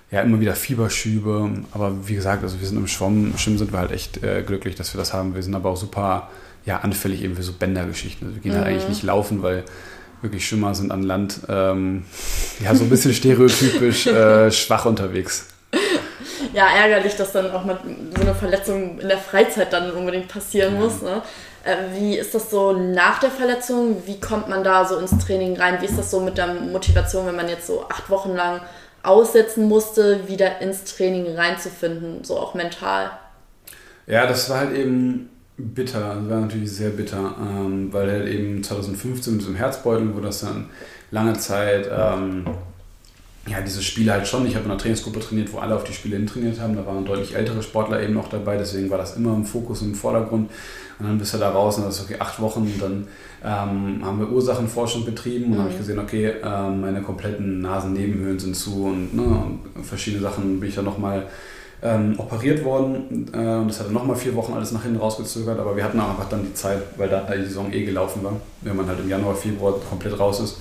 [0.09, 1.51] ja, immer wieder Fieberschübe.
[1.73, 4.75] Aber wie gesagt, also wir sind im Schwimmen, Schwimmen sind wir halt echt äh, glücklich,
[4.75, 5.35] dass wir das haben.
[5.35, 6.29] Wir sind aber auch super
[6.65, 8.27] ja anfällig eben für so Bändergeschichten.
[8.27, 8.57] Also wir gehen mhm.
[8.57, 9.63] halt eigentlich nicht laufen, weil
[10.21, 12.05] wirklich Schwimmer sind an Land ähm,
[12.63, 15.47] ja so ein bisschen stereotypisch äh, schwach unterwegs.
[16.57, 17.77] Ja, ärgerlich, dass dann auch mal
[18.15, 20.79] so eine Verletzung in der Freizeit dann unbedingt passieren ja.
[20.79, 21.03] muss.
[21.03, 21.21] Ne?
[21.63, 24.01] Äh, wie ist das so nach der Verletzung?
[24.07, 25.77] Wie kommt man da so ins Training rein?
[25.81, 28.61] Wie ist das so mit der Motivation, wenn man jetzt so acht Wochen lang
[29.03, 33.11] aussetzen musste, wieder ins Training reinzufinden, so auch mental?
[34.07, 38.63] Ja, das war halt eben bitter, das war natürlich sehr bitter, ähm, weil halt eben
[38.63, 40.71] 2015 mit diesem Herzbeutel, wo das dann
[41.11, 42.45] lange Zeit, ähm,
[43.47, 45.93] ja, diese Spiele halt schon, ich habe in einer Trainingsgruppe trainiert, wo alle auf die
[45.93, 49.15] Spiele hin trainiert haben, da waren deutlich ältere Sportler eben noch dabei, deswegen war das
[49.15, 50.49] immer im Fokus und im Vordergrund.
[50.99, 53.07] Und dann bist du da raus und das ist okay, acht Wochen und dann
[53.45, 55.59] ähm, haben wir Ursachenforschung betrieben und mhm.
[55.59, 59.23] habe ich gesehen, okay, ähm, meine kompletten Nasennebenhöhlen sind zu und, ne,
[59.75, 61.27] und verschiedene Sachen bin ich dann nochmal
[61.83, 63.29] ähm, operiert worden.
[63.31, 65.99] Äh, und das hat dann nochmal vier Wochen alles nach hinten rausgezögert, aber wir hatten
[65.99, 68.99] auch einfach dann die Zeit, weil da die Saison eh gelaufen war, wenn man halt
[68.99, 70.57] im Januar, Februar komplett raus ist,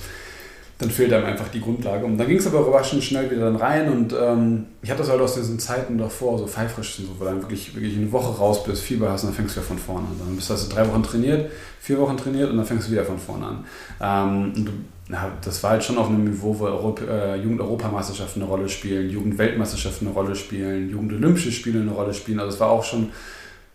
[0.78, 2.04] dann fehlt einem einfach die Grundlage.
[2.04, 5.10] Und dann ging es aber überraschend schnell wieder dann rein und ähm, ich hatte das
[5.10, 8.36] halt aus diesen Zeiten davor, so pfeifrisch und so, wo dann wirklich, wirklich eine Woche
[8.36, 10.16] raus bist, Fieber hast und dann fängst du ja von vorne an.
[10.18, 13.04] Dann bist du also drei Wochen trainiert, vier Wochen trainiert und dann fängst du wieder
[13.04, 13.64] von vorne an.
[14.00, 14.72] Ähm, und du,
[15.08, 19.08] na, das war halt schon auf einem Niveau, wo Europa, äh, Jugend-Europameisterschaften eine Rolle spielen,
[19.08, 22.38] Jugend-Weltmeisterschaften eine Rolle spielen, Jugend-Olympische Spiele eine Rolle spielen.
[22.38, 23.12] Also es war auch schon,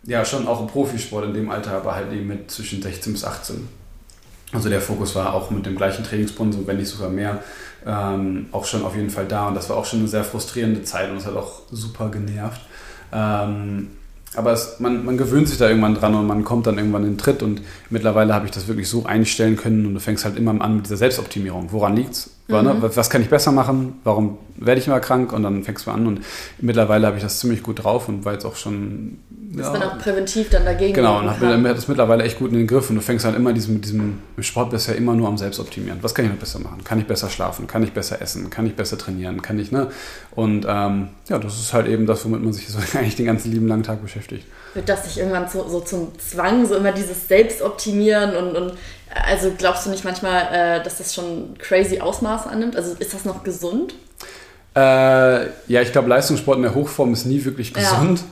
[0.03, 3.23] ja, schon auch ein Profisport in dem Alter, aber halt eben mit zwischen 16 bis
[3.23, 3.80] 18.
[4.53, 7.39] Also der Fokus war auch mit dem gleichen Trainingspensum, wenn nicht sogar mehr,
[7.85, 9.47] ähm, auch schon auf jeden Fall da.
[9.47, 12.61] Und das war auch schon eine sehr frustrierende Zeit und es hat auch super genervt.
[13.13, 13.87] Ähm,
[14.35, 17.11] aber es, man, man gewöhnt sich da irgendwann dran und man kommt dann irgendwann in
[17.13, 20.37] den Tritt und mittlerweile habe ich das wirklich so einstellen können und du fängst halt
[20.37, 21.71] immer an mit dieser Selbstoptimierung.
[21.71, 22.29] Woran liegt's?
[22.51, 22.81] Ne, mhm.
[22.81, 23.99] Was kann ich besser machen?
[24.03, 25.33] Warum werde ich immer krank?
[25.33, 26.21] Und dann fängst du an und
[26.59, 29.19] mittlerweile habe ich das ziemlich gut drauf und war jetzt auch schon
[29.53, 29.73] dass ja.
[29.73, 32.89] man auch präventiv dann dagegen Genau, und hat, das mittlerweile echt gut in den Griff.
[32.89, 35.99] Und du fängst halt immer diesem, mit diesem Sport bisher immer nur am Selbstoptimieren.
[36.01, 36.83] Was kann ich noch besser machen?
[36.85, 37.67] Kann ich besser schlafen?
[37.67, 38.49] Kann ich besser essen?
[38.49, 39.41] Kann ich besser trainieren?
[39.41, 39.87] Kann ich, ne?
[40.31, 43.51] Und ähm, ja, das ist halt eben das, womit man sich so eigentlich den ganzen
[43.51, 44.47] lieben langen Tag beschäftigt.
[44.73, 48.73] Wird das sich irgendwann so, so zum Zwang, so immer dieses Selbstoptimieren und, und
[49.13, 52.75] also glaubst du nicht manchmal, äh, dass das schon crazy Ausmaße annimmt?
[52.75, 53.93] Also ist das noch gesund?
[54.73, 54.79] Äh,
[55.67, 58.19] ja, ich glaube, Leistungssport in der Hochform ist nie wirklich gesund.
[58.19, 58.25] Ja.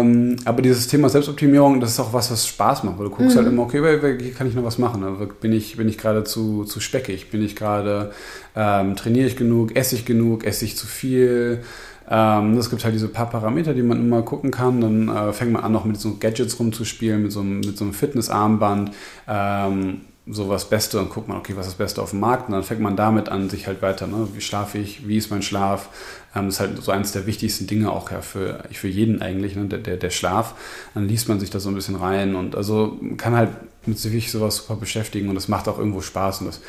[0.00, 3.36] Ähm, aber dieses Thema Selbstoptimierung, das ist auch was, was Spaß macht, weil du guckst
[3.36, 3.58] halt mhm.
[3.58, 5.04] halt immer, okay, hier kann ich noch was machen.
[5.42, 7.30] Bin ich, bin ich gerade zu, zu speckig?
[7.30, 8.12] Bin ich gerade,
[8.56, 9.76] ähm, trainiere ich genug?
[9.76, 10.46] Esse ich genug?
[10.46, 11.62] Esse ich zu viel?
[12.08, 14.80] Ähm, es gibt halt diese paar Parameter, die man immer gucken kann.
[14.80, 17.94] Dann äh, fängt man an, noch mit so Gadgets rumzuspielen, mit so, mit so einem
[17.94, 18.92] Fitnessarmband.
[19.28, 22.46] Ähm, so was Beste und guckt man, okay, was ist das Beste auf dem Markt
[22.46, 24.28] und dann fängt man damit an, sich halt weiter, ne?
[24.34, 25.88] wie schlafe ich, wie ist mein Schlaf,
[26.36, 29.56] ähm, das ist halt so eines der wichtigsten Dinge auch ja für, für jeden eigentlich,
[29.56, 29.66] ne?
[29.66, 30.54] der, der, der Schlaf,
[30.94, 33.50] dann liest man sich da so ein bisschen rein und also kann halt
[33.84, 36.60] mit sich sowas super beschäftigen und das macht auch irgendwo Spaß und das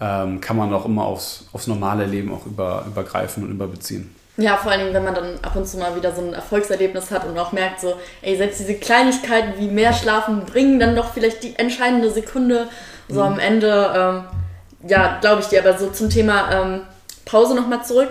[0.00, 4.10] ähm, kann man auch immer aufs, aufs normale Leben auch über, übergreifen und überbeziehen.
[4.42, 7.12] Ja, vor allen Dingen, wenn man dann ab und zu mal wieder so ein Erfolgserlebnis
[7.12, 11.12] hat und auch merkt, so, ey, selbst diese Kleinigkeiten wie mehr Schlafen bringen dann doch
[11.14, 12.66] vielleicht die entscheidende Sekunde
[13.08, 13.34] so mhm.
[13.34, 13.92] am Ende.
[13.94, 14.24] Ähm,
[14.88, 16.80] ja, glaube ich dir, aber so zum Thema ähm,
[17.24, 18.08] Pause nochmal zurück.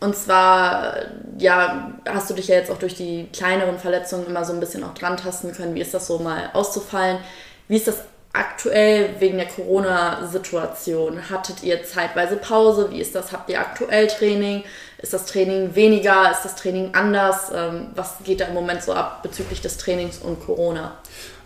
[0.00, 0.94] Und zwar,
[1.36, 4.84] ja, hast du dich ja jetzt auch durch die kleineren Verletzungen immer so ein bisschen
[4.84, 5.74] auch dran tasten können.
[5.74, 7.18] Wie ist das so mal auszufallen?
[7.66, 7.98] Wie ist das
[8.32, 11.28] aktuell wegen der Corona-Situation?
[11.28, 12.90] Hattet ihr zeitweise Pause?
[12.90, 13.32] Wie ist das?
[13.32, 14.64] Habt ihr aktuell Training?
[15.00, 16.30] Ist das Training weniger?
[16.30, 17.52] Ist das Training anders?
[17.54, 20.92] Ähm, was geht da im Moment so ab bezüglich des Trainings und Corona?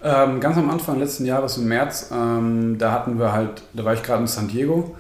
[0.02, 3.94] Ähm, ganz am Anfang letzten Jahres im März, ähm, da hatten wir halt, da war
[3.94, 4.96] ich gerade in San Diego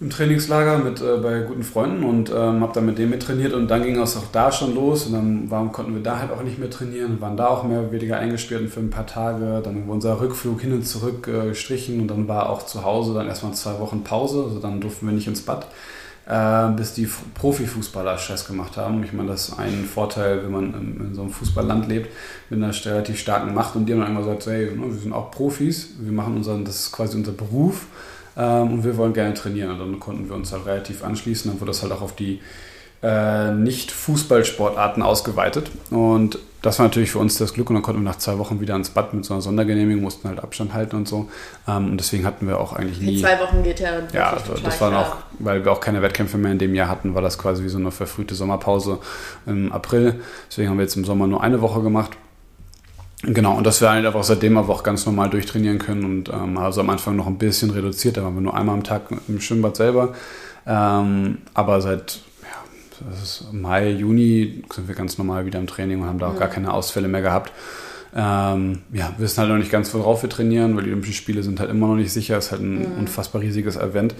[0.00, 3.52] im Trainingslager mit äh, bei guten Freunden und ähm, habe dann mit denen mit trainiert
[3.52, 6.32] und dann ging es auch da schon los und dann waren, konnten wir da halt
[6.32, 9.60] auch nicht mehr trainieren, waren da auch mehr oder weniger eingesperrt für ein paar Tage.
[9.62, 13.12] Dann war unser Rückflug hin und zurück äh, gestrichen und dann war auch zu Hause
[13.12, 15.66] dann erstmal zwei Wochen Pause, also dann durften wir nicht ins Bad,
[16.30, 19.02] äh, bis die Profifußballer Stress gemacht haben.
[19.02, 22.08] Ich meine, das ist ein Vorteil, wenn man in, so einem Fußballland lebt,
[22.50, 25.12] mit einer relativ starken Macht und die haben dann immer gesagt, hey, ne, wir sind
[25.12, 27.86] auch Profis, wir machen unseren, das ist quasi unser Beruf
[28.36, 29.72] ähm, und wir wollen gerne trainieren.
[29.72, 31.50] Und dann konnten wir uns halt relativ anschließen.
[31.50, 32.40] Dann wurde das halt auch auf die
[33.02, 35.70] äh, Nicht-Fußballsportarten ausgeweitet.
[35.90, 37.70] Und das war natürlich für uns das Glück.
[37.70, 40.28] Und dann konnten wir nach zwei Wochen wieder ins Bad mit so einer Sondergenehmigung, mussten
[40.28, 41.28] halt Abstand halten und so.
[41.66, 43.16] Ähm, und deswegen hatten wir auch eigentlich nie.
[43.16, 43.90] Die zwei Wochen geht ja.
[44.12, 47.14] Ja, also das waren auch, weil wir auch keine Wettkämpfe mehr in dem Jahr hatten,
[47.14, 48.98] war das quasi wie so eine verfrühte Sommerpause
[49.46, 50.20] im April.
[50.50, 52.12] Deswegen haben wir jetzt im Sommer nur eine Woche gemacht.
[53.22, 56.56] Genau, und dass wir halt einfach seitdem aber auch ganz normal durchtrainieren können und ähm,
[56.56, 59.40] also am Anfang noch ein bisschen reduziert, da waren wir nur einmal am Tag im
[59.40, 60.14] Schwimmbad selber.
[60.66, 62.20] Ähm, aber seit
[63.52, 66.38] Mai, Juni sind wir ganz normal wieder im Training und haben da auch mhm.
[66.38, 67.52] gar keine Ausfälle mehr gehabt.
[68.14, 71.42] Ähm, ja, wir wissen halt noch nicht ganz, worauf wir trainieren, weil die Olympischen Spiele
[71.42, 72.38] sind halt immer noch nicht sicher.
[72.38, 72.98] Es ist halt ein mhm.
[72.98, 74.14] unfassbar riesiges Event.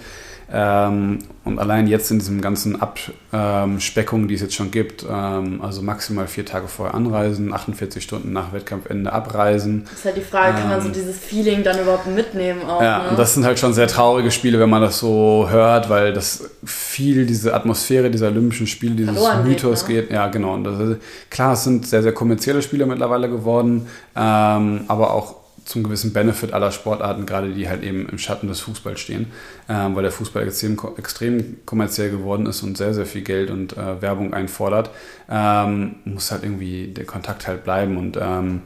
[0.53, 5.81] Ähm, und allein jetzt in diesem ganzen Abspeckung, die es jetzt schon gibt, ähm, also
[5.81, 9.85] maximal vier Tage vorher anreisen, 48 Stunden nach Wettkampfende abreisen.
[9.85, 12.81] Das ist halt die Frage, kann man so ähm, dieses Feeling dann überhaupt mitnehmen auch?
[12.81, 13.09] Ja, ne?
[13.09, 16.49] und das sind halt schon sehr traurige Spiele, wenn man das so hört, weil das
[16.63, 20.01] viel diese Atmosphäre dieser Olympischen Spiele, dieses Verloren Mythos geht, ne?
[20.03, 20.11] geht.
[20.11, 20.53] Ja, genau.
[20.53, 20.97] Und das ist,
[21.29, 25.40] klar, es sind sehr, sehr kommerzielle Spiele mittlerweile geworden, ähm, aber auch
[25.71, 29.27] zum gewissen Benefit aller Sportarten, gerade die halt eben im Schatten des Fußballs stehen,
[29.69, 33.77] ähm, weil der Fußball extrem, extrem kommerziell geworden ist und sehr, sehr viel Geld und
[33.77, 34.91] äh, Werbung einfordert,
[35.29, 38.61] ähm, muss halt irgendwie der Kontakt halt bleiben und ähm,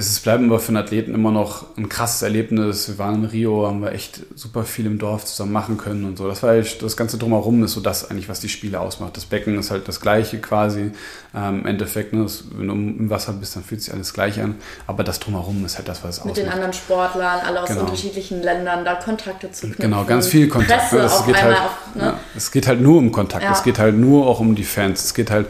[0.00, 2.86] es bleibt aber für einen Athleten immer noch ein krasses Erlebnis.
[2.86, 6.16] Wir waren in Rio, haben wir echt super viel im Dorf zusammen machen können und
[6.16, 6.28] so.
[6.28, 9.16] Das war das Ganze drumherum ist so das eigentlich, was die Spiele ausmacht.
[9.16, 10.92] Das Becken ist halt das Gleiche quasi.
[11.34, 14.40] Ähm, Im Endeffekt, ne, das, wenn du im Wasser bist, dann fühlt sich alles gleich
[14.40, 14.54] an.
[14.86, 16.36] Aber das drumherum ist halt das, was es Mit ausmacht.
[16.36, 17.80] Mit den anderen Sportlern, alle aus genau.
[17.80, 19.82] unterschiedlichen Ländern, da Kontakte zu knüpfen.
[19.82, 20.92] Genau, ganz viel Kontakt.
[20.92, 21.00] Ne?
[21.00, 22.02] Es, geht halt, auf, ne?
[22.04, 23.42] ja, es geht halt nur um Kontakt.
[23.42, 23.50] Ja.
[23.50, 25.04] Es geht halt nur auch um die Fans.
[25.04, 25.48] Es geht halt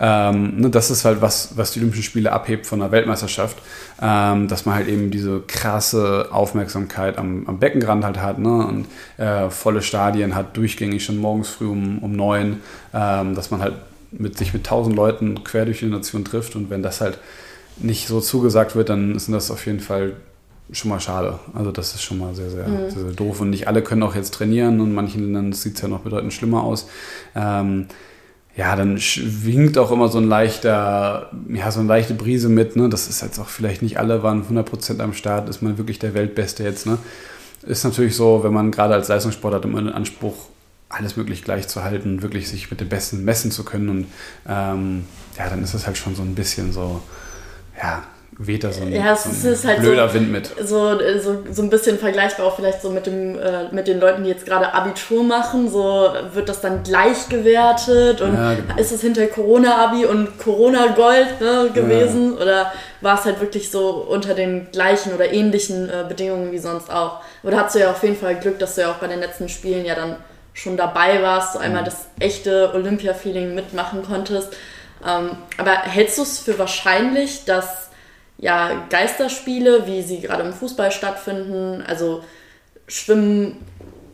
[0.00, 3.58] ähm, ne, das ist halt was, was die Olympischen Spiele abhebt von der Weltmeisterschaft,
[4.00, 8.86] ähm, dass man halt eben diese krasse Aufmerksamkeit am, am Beckenrand halt hat ne, und
[9.16, 12.60] äh, volle Stadien hat, durchgängig schon morgens früh um, um neun,
[12.94, 13.74] ähm, dass man halt
[14.10, 17.18] mit sich mit tausend Leuten quer durch die Nation trifft und wenn das halt
[17.76, 20.14] nicht so zugesagt wird, dann ist das auf jeden Fall
[20.72, 21.38] schon mal schade.
[21.54, 22.90] Also das ist schon mal sehr, sehr, mhm.
[22.90, 23.40] sehr, sehr, doof.
[23.40, 26.00] Und nicht alle können auch jetzt trainieren und in manchen Ländern sieht es ja noch
[26.00, 26.88] bedeutend schlimmer aus.
[27.34, 27.86] Ähm,
[28.58, 32.88] ja, dann schwingt auch immer so ein leichter, ja, so eine leichte Brise mit, ne?
[32.88, 36.12] Das ist jetzt auch vielleicht nicht alle waren 100% am Start, ist man wirklich der
[36.12, 36.98] Weltbeste jetzt, ne?
[37.62, 40.34] Ist natürlich so, wenn man gerade als Leistungssport hat, immer den Anspruch,
[40.88, 44.06] alles möglich gleich zu halten, wirklich sich mit dem Besten messen zu können und
[44.48, 45.04] ähm,
[45.38, 47.00] ja, dann ist es halt schon so ein bisschen so,
[47.80, 48.02] ja,
[48.40, 50.52] weht da so ein, ja, so ein halt blöder so, Wind mit.
[50.64, 54.22] So, so, so ein bisschen vergleichbar auch vielleicht so mit, dem, äh, mit den Leuten,
[54.22, 55.68] die jetzt gerade Abitur machen.
[55.68, 58.76] So wird das dann gleich gewertet und ja, genau.
[58.76, 62.36] ist es hinter Corona-Abi und Corona-Gold ne, gewesen?
[62.36, 62.42] Ja.
[62.42, 66.90] Oder war es halt wirklich so unter den gleichen oder ähnlichen äh, Bedingungen wie sonst
[66.92, 67.20] auch?
[67.42, 69.18] Aber da hast du ja auf jeden Fall Glück, dass du ja auch bei den
[69.18, 70.14] letzten Spielen ja dann
[70.54, 71.86] schon dabei warst, so einmal mhm.
[71.86, 74.52] das echte Olympia-Feeling mitmachen konntest.
[75.04, 77.87] Ähm, aber hältst du es für wahrscheinlich, dass
[78.38, 82.22] ja, Geisterspiele, wie sie gerade im Fußball stattfinden, also
[82.86, 83.56] Schwimmen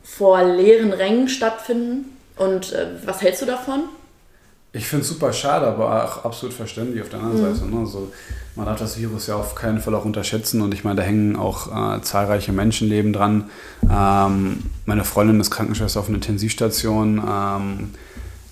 [0.02, 2.16] vor leeren Rängen stattfinden.
[2.36, 3.84] Und äh, was hältst du davon?
[4.72, 7.54] Ich finde es super schade, aber auch absolut verständlich auf der anderen mhm.
[7.54, 7.70] Seite.
[7.70, 7.80] Ne?
[7.80, 8.12] Also,
[8.56, 11.36] man darf das Virus ja auf keinen Fall auch unterschätzen und ich meine, da hängen
[11.36, 13.50] auch äh, zahlreiche Menschenleben dran.
[13.82, 17.18] Ähm, meine Freundin ist Krankenschwester auf einer Intensivstation.
[17.18, 17.90] Ähm,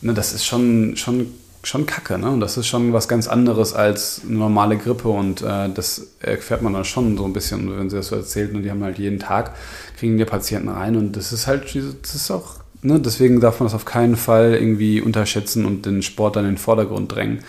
[0.00, 1.32] ne, das ist schon, schon
[1.62, 2.18] schon kacke.
[2.18, 2.30] Ne?
[2.30, 5.08] Und das ist schon was ganz anderes als eine normale Grippe.
[5.08, 8.54] Und äh, das erfährt man dann schon so ein bisschen, wenn sie das so erzählt.
[8.54, 9.54] Und die haben halt jeden Tag,
[9.98, 10.96] kriegen die Patienten rein.
[10.96, 13.00] Und das ist halt, das ist auch, ne?
[13.00, 16.58] deswegen darf man das auf keinen Fall irgendwie unterschätzen und den Sport dann in den
[16.58, 17.40] Vordergrund drängen.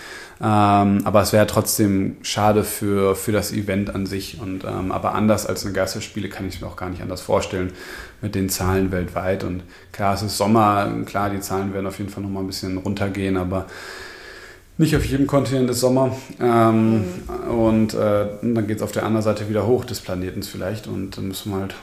[0.41, 4.41] Ähm, aber es wäre trotzdem schade für, für das Event an sich.
[4.41, 7.21] Und, ähm, aber anders als eine Geisterspiele kann ich es mir auch gar nicht anders
[7.21, 7.71] vorstellen
[8.21, 9.43] mit den Zahlen weltweit.
[9.43, 12.77] Und klar, es ist Sommer, klar, die Zahlen werden auf jeden Fall nochmal ein bisschen
[12.77, 13.67] runtergehen, aber
[14.77, 16.15] nicht auf jedem Kontinent ist Sommer.
[16.41, 17.49] Ähm, mhm.
[17.49, 20.87] Und äh, dann geht es auf der anderen Seite wieder hoch des Planetens vielleicht.
[20.87, 21.75] Und dann müssen wir halt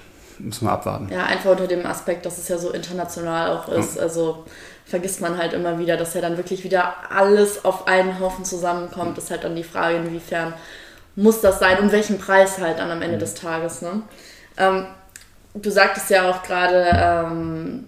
[0.44, 1.08] müssen wir abwarten.
[1.10, 3.96] Ja, einfach unter dem Aspekt, dass es ja so international auch ist.
[3.96, 4.02] Ja.
[4.02, 4.44] Also
[4.84, 9.16] vergisst man halt immer wieder, dass ja dann wirklich wieder alles auf einen Haufen zusammenkommt.
[9.16, 10.52] Das ist halt dann die Frage, inwiefern
[11.16, 13.82] muss das sein, um welchen Preis halt dann am Ende des Tages.
[13.82, 14.02] Ne?
[14.56, 14.86] Ähm,
[15.54, 17.84] du sagtest ja auch gerade, ähm,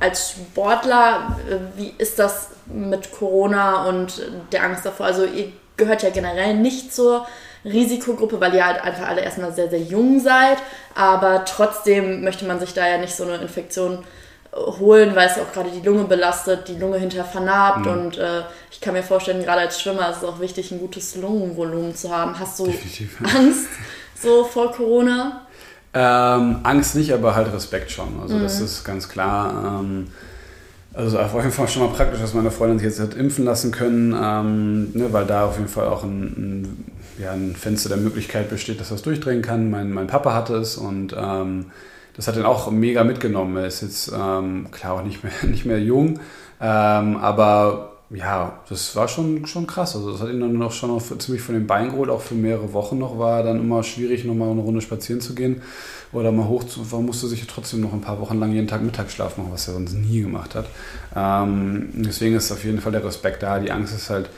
[0.00, 5.06] als Sportler, äh, wie ist das mit Corona und der Angst davor?
[5.06, 7.26] Also ihr gehört ja generell nicht zur
[7.64, 10.58] Risikogruppe, weil ihr halt einfach alle erstmal sehr, sehr jung seid,
[10.94, 14.04] aber trotzdem möchte man sich da ja nicht so eine Infektion
[14.56, 17.92] holen, weil es auch gerade die Lunge belastet, die Lunge hinterher vernarbt mhm.
[17.92, 21.16] und äh, ich kann mir vorstellen, gerade als Schwimmer ist es auch wichtig, ein gutes
[21.16, 22.38] Lungenvolumen zu haben.
[22.38, 23.18] Hast du Definitiv.
[23.36, 23.68] Angst
[24.20, 25.46] so vor Corona?
[25.92, 28.20] Ähm, Angst nicht, aber halt Respekt schon.
[28.20, 28.42] Also mhm.
[28.42, 29.80] das ist ganz klar.
[29.80, 30.08] Ähm,
[30.92, 33.70] also auf jeden Fall schon mal praktisch, dass meine Freundin sich jetzt hat impfen lassen
[33.70, 36.84] können, ähm, ne, weil da auf jeden Fall auch ein, ein,
[37.18, 39.70] ja, ein, Fenster der Möglichkeit besteht, dass das durchdrehen kann.
[39.70, 41.66] Mein, mein Papa hatte es und ähm,
[42.14, 43.56] das hat ihn auch mega mitgenommen.
[43.56, 46.20] Er ist jetzt ähm, klar auch nicht mehr, nicht mehr jung,
[46.60, 49.96] ähm, aber ja, das war schon, schon krass.
[49.96, 52.08] Also das hat ihn dann noch schon auf, ziemlich von den Beinen geholt.
[52.08, 55.60] Auch für mehrere Wochen noch war dann immer schwierig, nochmal eine Runde spazieren zu gehen.
[56.12, 59.36] Oder mal hoch zu, musste sich trotzdem noch ein paar Wochen lang jeden Tag Mittagsschlaf
[59.36, 60.66] machen, was er sonst nie gemacht hat.
[61.16, 63.58] Ähm, deswegen ist auf jeden Fall der Respekt da.
[63.58, 64.30] Die Angst ist halt,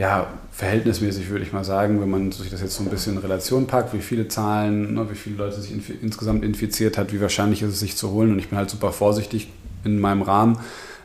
[0.00, 3.18] ja, verhältnismäßig würde ich mal sagen, wenn man sich das jetzt so ein bisschen in
[3.18, 7.20] Relation packt, wie viele Zahlen, ne, wie viele Leute sich inf insgesamt infiziert hat, wie
[7.20, 8.32] wahrscheinlich ist es, sich zu holen.
[8.32, 9.48] Und ich bin halt super vorsichtig
[9.84, 10.58] in meinem Rahmen.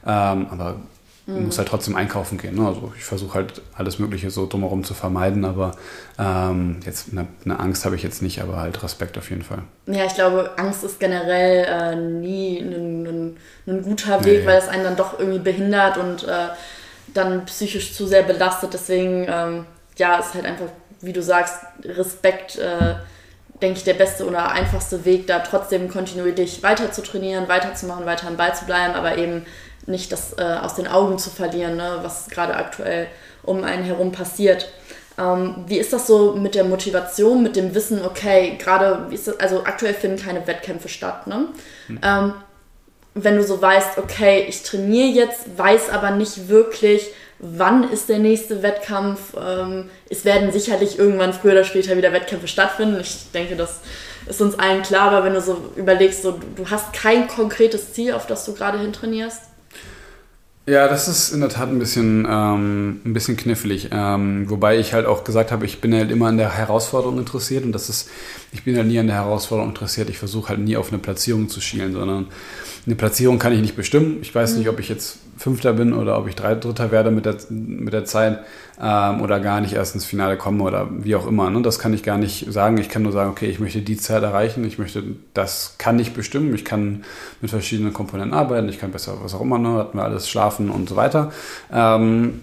[0.08, 0.78] Ähm, aber
[1.26, 1.44] mhm.
[1.44, 2.56] muss halt trotzdem einkaufen gehen.
[2.56, 2.66] Ne?
[2.66, 5.74] Also ich versuche halt alles Mögliche so drumherum zu vermeiden, aber
[6.18, 9.64] ähm, jetzt eine, eine Angst habe ich jetzt nicht, aber halt Respekt auf jeden Fall.
[9.88, 13.36] Ja, ich glaube, Angst ist generell äh, nie ein
[13.84, 14.48] guter Weg, nee.
[14.48, 16.48] weil es einen dann doch irgendwie behindert und äh,
[17.16, 18.74] dann psychisch zu sehr belastet.
[18.74, 19.66] Deswegen, ähm,
[19.98, 20.68] ja, ist halt einfach,
[21.02, 22.58] wie du sagst, Respekt.
[22.58, 22.96] Äh,
[23.62, 28.28] denke ich, der beste oder einfachste Weg, da trotzdem kontinuierlich weiter zu trainieren, weiterzumachen, weiter
[28.28, 29.46] am Ball zu bleiben, aber eben
[29.86, 33.08] nicht das äh, aus den Augen zu verlieren, ne, was gerade aktuell
[33.44, 34.70] um einen herum passiert.
[35.18, 39.08] Ähm, wie ist das so mit der Motivation, mit dem Wissen, okay, gerade,
[39.40, 41.48] also aktuell finden keine Wettkämpfe statt, ne?
[41.88, 42.00] Mhm.
[42.04, 42.34] Ähm,
[43.16, 48.20] wenn du so weißt, okay, ich trainiere jetzt, weiß aber nicht wirklich, wann ist der
[48.20, 49.34] nächste Wettkampf.
[49.40, 53.00] Ähm, es werden sicherlich irgendwann früher oder später wieder Wettkämpfe stattfinden.
[53.00, 53.80] Ich denke, das
[54.28, 58.14] ist uns allen klar, aber wenn du so überlegst, so, du hast kein konkretes Ziel,
[58.14, 59.42] auf das du gerade hin trainierst.
[60.68, 63.90] Ja, das ist in der Tat ein bisschen, ähm, ein bisschen knifflig.
[63.92, 67.64] Ähm, wobei ich halt auch gesagt habe, ich bin halt immer an der Herausforderung interessiert
[67.66, 68.10] und das ist,
[68.52, 70.10] ich bin halt nie an der Herausforderung interessiert.
[70.10, 72.30] Ich versuche halt nie auf eine Platzierung zu schielen, sondern
[72.86, 74.20] eine Platzierung kann ich nicht bestimmen.
[74.22, 74.60] Ich weiß mhm.
[74.60, 78.06] nicht, ob ich jetzt Fünfter bin oder ob ich Dritter werde mit der, mit der
[78.06, 78.40] Zeit
[78.82, 81.50] ähm, oder gar nicht erst ins Finale komme oder wie auch immer.
[81.50, 81.62] Ne?
[81.62, 82.78] Das kann ich gar nicht sagen.
[82.78, 84.64] Ich kann nur sagen, okay, ich möchte die Zeit erreichen.
[84.64, 86.54] Ich möchte, das kann ich bestimmen.
[86.54, 87.04] Ich kann
[87.42, 88.70] mit verschiedenen Komponenten arbeiten.
[88.70, 89.80] Ich kann besser, was auch immer, ne?
[89.80, 91.32] hatten wir alles, schlafen und so weiter.
[91.74, 92.42] Ähm,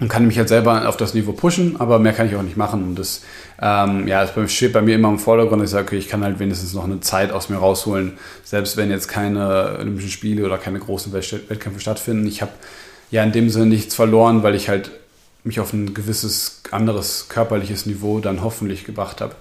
[0.00, 2.56] und kann mich halt selber auf das Niveau pushen, aber mehr kann ich auch nicht
[2.56, 2.84] machen.
[2.84, 3.22] Und das
[3.60, 5.62] ähm, ja, es steht bei mir immer im Vordergrund.
[5.64, 8.90] Ich sage, okay, ich kann halt wenigstens noch eine Zeit aus mir rausholen, selbst wenn
[8.90, 12.26] jetzt keine Olympischen Spiele oder keine großen Wettkämpfe stattfinden.
[12.26, 12.52] Ich habe
[13.10, 14.90] ja in dem Sinne nichts verloren, weil ich halt
[15.42, 19.34] mich auf ein gewisses anderes körperliches Niveau dann hoffentlich gebracht habe.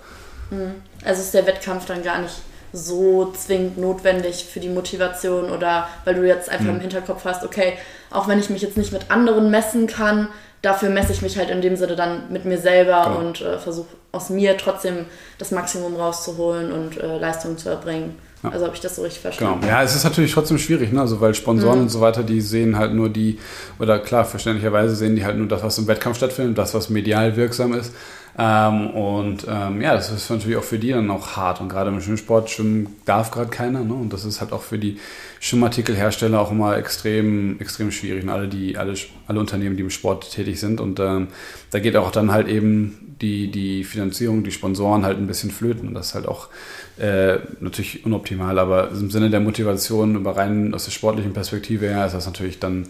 [0.50, 0.76] Hm.
[1.04, 2.36] Also ist der Wettkampf dann gar nicht
[2.74, 6.76] so zwingend notwendig für die Motivation oder weil du jetzt einfach mhm.
[6.76, 7.74] im Hinterkopf hast, okay,
[8.12, 10.28] auch wenn ich mich jetzt nicht mit anderen messen kann,
[10.62, 13.20] dafür messe ich mich halt in dem Sinne dann mit mir selber genau.
[13.20, 15.06] und äh, versuche aus mir trotzdem
[15.38, 18.16] das Maximum rauszuholen und äh, Leistung zu erbringen.
[18.44, 18.52] Ja.
[18.52, 19.62] Also habe ich das so richtig verstanden.
[19.62, 19.74] Genau.
[19.74, 21.02] Ja, es ist natürlich trotzdem schwierig, ne?
[21.02, 21.84] Also weil Sponsoren mhm.
[21.84, 23.40] und so weiter, die sehen halt nur die,
[23.80, 27.36] oder klar, verständlicherweise sehen die halt nur das, was im Wettkampf stattfindet, das, was medial
[27.36, 27.94] wirksam ist.
[28.40, 31.60] Ähm, und ähm, ja, das ist natürlich auch für die dann auch hart.
[31.60, 33.84] Und gerade im Schwimmsport schwimmen darf gerade keiner.
[33.84, 33.94] Ne?
[33.94, 35.00] Und das ist halt auch für die
[35.40, 38.24] Schwimmartikelhersteller auch immer extrem, extrem schwierig.
[38.24, 38.94] Und alle, die, alle,
[39.26, 40.80] alle Unternehmen, die im Sport tätig sind.
[40.80, 41.30] Und ähm,
[41.72, 45.88] da geht auch dann halt eben die, die Finanzierung, die Sponsoren halt ein bisschen flöten.
[45.88, 46.50] Und das ist halt auch
[47.00, 48.60] äh, natürlich unoptimal.
[48.60, 52.60] Aber im Sinne der Motivation, über rein aus der sportlichen Perspektive her, ist das natürlich
[52.60, 52.88] dann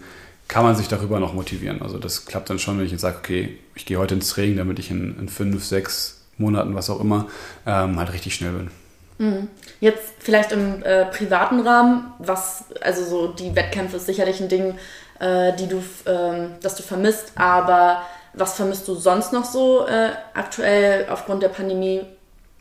[0.48, 1.82] kann man sich darüber noch motivieren.
[1.82, 4.56] Also das klappt dann schon, wenn ich jetzt sage, okay, ich gehe heute ins Training,
[4.56, 7.26] damit ich in, in fünf, sechs Monaten, was auch immer,
[7.66, 8.70] ähm, halt richtig schnell bin.
[9.18, 9.48] Mhm.
[9.80, 14.74] Jetzt vielleicht im äh, privaten Rahmen, was, also so die Wettkämpfe ist sicherlich ein Ding,
[15.20, 15.78] äh, die du,
[16.10, 21.48] äh, das du vermisst, aber was vermisst du sonst noch so äh, aktuell aufgrund der
[21.48, 22.02] Pandemie,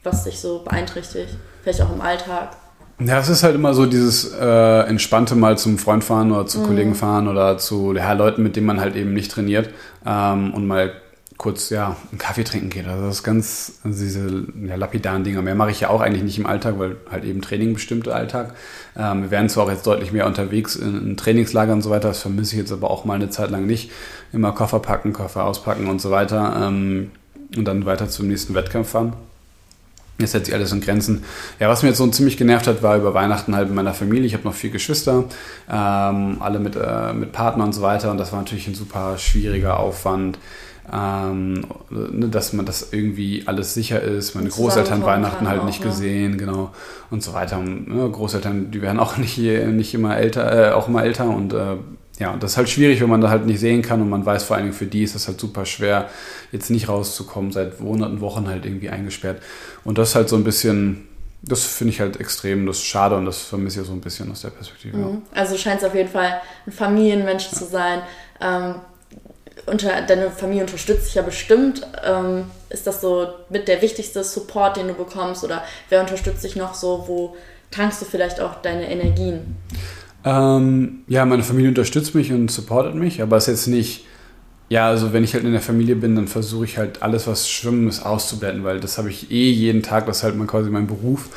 [0.03, 1.35] was dich so beeinträchtigt?
[1.61, 2.55] Vielleicht auch im Alltag?
[2.99, 6.59] Ja, es ist halt immer so dieses äh, entspannte mal zum Freund fahren oder zu
[6.59, 6.65] mhm.
[6.65, 9.69] Kollegen fahren oder zu ja, Leuten, mit denen man halt eben nicht trainiert
[10.05, 10.93] ähm, und mal
[11.37, 12.87] kurz ja einen Kaffee trinken geht.
[12.87, 15.43] Also das ist ganz also diese ja, lapidaren Dinger.
[15.43, 18.55] Mehr mache ich ja auch eigentlich nicht im Alltag, weil halt eben Training bestimmte Alltag.
[18.97, 22.07] Ähm, wir werden zwar auch jetzt deutlich mehr unterwegs in, in Trainingslager und so weiter.
[22.07, 23.91] Das vermisse ich jetzt aber auch mal eine Zeit lang nicht.
[24.33, 27.11] Immer Koffer packen, Koffer auspacken und so weiter ähm,
[27.55, 29.13] und dann weiter zum nächsten Wettkampf fahren.
[30.19, 31.23] Jetzt hält sich alles in Grenzen.
[31.59, 34.25] Ja, was mir jetzt so ziemlich genervt hat, war über Weihnachten halt in meiner Familie.
[34.25, 35.25] Ich habe noch vier Geschwister,
[35.69, 38.09] ähm, alle mit, äh, mit Partnern und so weiter.
[38.09, 40.39] Und das war natürlich ein super schwieriger Aufwand,
[40.91, 44.33] ähm, ne, dass man das irgendwie alles sicher ist.
[44.33, 45.91] Meine Großeltern Weihnachten halt nicht auch, ne?
[45.91, 46.71] gesehen, genau
[47.11, 47.59] und so weiter.
[47.59, 51.53] Und, ne, Großeltern, die werden auch nicht, nicht immer älter, äh, auch immer älter und
[51.53, 51.75] äh,
[52.19, 54.43] ja, das ist halt schwierig, wenn man da halt nicht sehen kann und man weiß
[54.43, 56.09] vor allen Dingen, für die ist es halt super schwer,
[56.51, 59.41] jetzt nicht rauszukommen, seit Monaten, Wochen halt irgendwie eingesperrt.
[59.83, 61.07] Und das ist halt so ein bisschen,
[61.43, 64.31] das finde ich halt extrem, das ist schade und das vermisse ich so ein bisschen
[64.31, 64.97] aus der Perspektive.
[64.97, 65.21] Mhm.
[65.31, 67.57] Also scheint es auf jeden Fall ein Familienmensch ja.
[67.57, 68.01] zu sein.
[68.41, 68.75] Ähm,
[69.67, 71.85] unter, deine Familie unterstützt dich ja bestimmt.
[72.03, 75.43] Ähm, ist das so mit der wichtigste Support, den du bekommst?
[75.43, 77.03] Oder wer unterstützt dich noch so?
[77.07, 77.35] Wo
[77.69, 79.57] tankst du vielleicht auch deine Energien?
[80.27, 84.05] Ähm, ja, meine Familie unterstützt mich und supportet mich, aber es ist jetzt nicht,
[84.67, 87.49] ja, also wenn ich halt in der Familie bin, dann versuche ich halt alles, was
[87.49, 90.87] Schwimmen ist, auszublenden, weil das habe ich eh jeden Tag, das ist halt quasi mein
[90.87, 91.29] Beruf.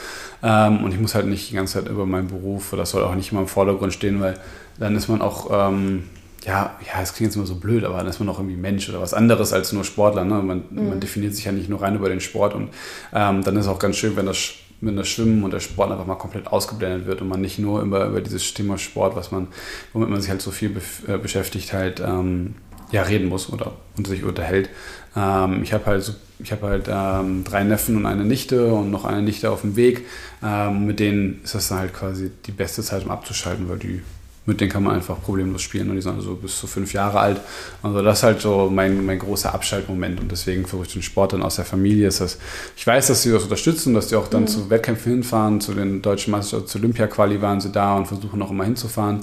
[0.42, 3.04] Ähm, und ich muss halt nicht die ganze Zeit über meinen Beruf, oder das soll
[3.04, 4.34] auch nicht immer im Vordergrund stehen, weil
[4.78, 6.04] dann ist man auch, ähm,
[6.44, 8.88] ja, ja, es klingt jetzt immer so blöd, aber dann ist man auch irgendwie Mensch
[8.88, 10.24] oder was anderes als nur Sportler.
[10.24, 10.42] Ne?
[10.42, 10.88] Man, mhm.
[10.88, 12.70] man definiert sich ja nicht nur rein über den Sport und
[13.12, 15.90] ähm, dann ist es auch ganz schön, wenn das, wenn das Schwimmen und der Sport
[15.90, 19.30] einfach mal komplett ausgeblendet wird und man nicht nur über, über dieses Thema Sport, was
[19.30, 19.48] man,
[19.92, 22.54] womit man sich halt so viel be äh, beschäftigt, halt ähm,
[22.90, 24.70] ja, reden muss oder und sich unterhält.
[25.16, 29.04] Ähm, ich habe halt, ich hab halt ähm, drei Neffen und eine Nichte und noch
[29.04, 30.06] eine Nichte auf dem Weg.
[30.42, 34.02] Ähm, mit denen ist das dann halt quasi die beste Zeit, um abzuschalten, weil die
[34.50, 37.20] mit denen kann man einfach problemlos spielen und die sind also bis zu fünf Jahre
[37.20, 37.40] alt.
[37.84, 41.32] Also das ist halt so mein, mein großer Abschaltmoment und deswegen versuche ich den Sport
[41.34, 42.08] dann aus der Familie.
[42.08, 42.36] Ist das,
[42.76, 44.48] ich weiß, dass sie das unterstützen, dass die auch dann mhm.
[44.48, 48.50] zu Wettkämpfen hinfahren, zu den deutschen Meisterschaften, zu Olympia-Quali waren sie da und versuchen noch
[48.50, 49.20] immer hinzufahren.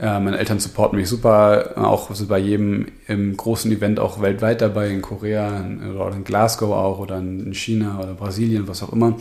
[0.00, 4.60] Äh, meine Eltern supporten mich super, auch sind bei jedem im großen Event auch weltweit
[4.60, 8.92] dabei, in Korea in, oder in Glasgow auch oder in China oder Brasilien, was auch
[8.92, 9.16] immer.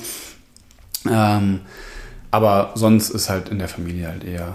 [1.12, 1.62] Ähm,
[2.30, 4.54] aber sonst ist halt in der Familie halt eher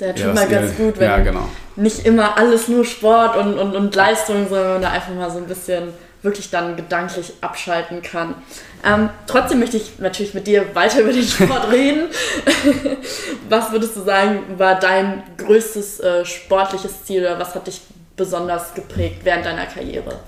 [0.00, 1.48] der tut ja, mal ganz gut, wenn ja, genau.
[1.76, 5.38] nicht immer alles nur Sport und, und, und Leistung, sondern man da einfach mal so
[5.38, 5.92] ein bisschen
[6.22, 8.34] wirklich dann gedanklich abschalten kann.
[8.84, 12.08] Ähm, trotzdem möchte ich natürlich mit dir weiter über den Sport reden.
[13.48, 17.80] was würdest du sagen, war dein größtes äh, sportliches Ziel oder was hat dich
[18.16, 20.18] besonders geprägt während deiner Karriere?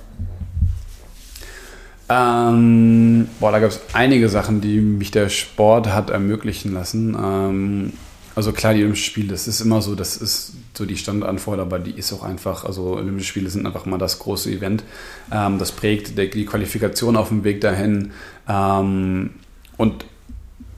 [2.08, 7.14] Ähm, boah, da gab es einige Sachen, die mich der Sport hat ermöglichen lassen.
[7.14, 7.92] Ähm,
[8.40, 11.78] also klar, die Olympischen Spiele, das ist immer so, das ist so die Standanforderung, aber
[11.78, 14.82] die ist auch einfach, also Olympische Spiele sind einfach mal das große Event.
[15.30, 18.12] Ähm, das prägt die Qualifikation auf dem Weg dahin.
[18.48, 19.34] Ähm,
[19.76, 20.06] und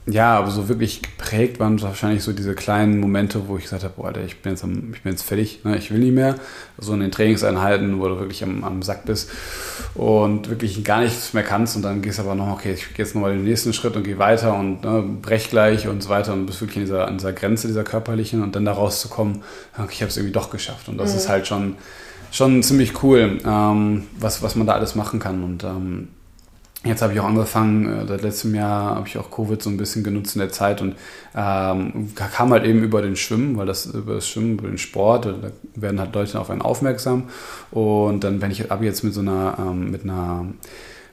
[0.05, 3.93] ja, aber so wirklich geprägt waren wahrscheinlich so diese kleinen Momente, wo ich gesagt habe,
[3.95, 6.35] boah, Alter, ich bin jetzt, am, ich bin jetzt fertig, ne, ich will nicht mehr.
[6.77, 9.31] So in den Trainingseinheiten, wo du wirklich am, am Sack bist
[9.95, 11.77] und wirklich gar nichts mehr kannst.
[11.77, 14.03] Und dann gehst du aber noch, okay, ich gehe jetzt nochmal den nächsten Schritt und
[14.03, 17.17] gehe weiter und ne, brech gleich und so weiter und bist wirklich an dieser, an
[17.17, 18.43] dieser Grenze, dieser körperlichen.
[18.43, 19.41] Und dann da rauszukommen,
[19.77, 20.89] okay, ich habe es irgendwie doch geschafft.
[20.89, 21.17] Und das mhm.
[21.17, 21.75] ist halt schon,
[22.29, 25.43] schon ziemlich cool, ähm, was, was man da alles machen kann.
[25.43, 26.09] Und ähm,
[26.85, 29.77] Jetzt habe ich auch angefangen, äh, seit letztem Jahr habe ich auch Covid so ein
[29.77, 30.95] bisschen genutzt in der Zeit und
[31.33, 35.25] ähm, kam halt eben über den Schwimmen, weil das über das Schwimmen, über den Sport,
[35.25, 37.29] da werden halt Leute auf einen aufmerksam.
[37.71, 40.45] Und dann bin ich ab jetzt mit so einer, ähm, mit einer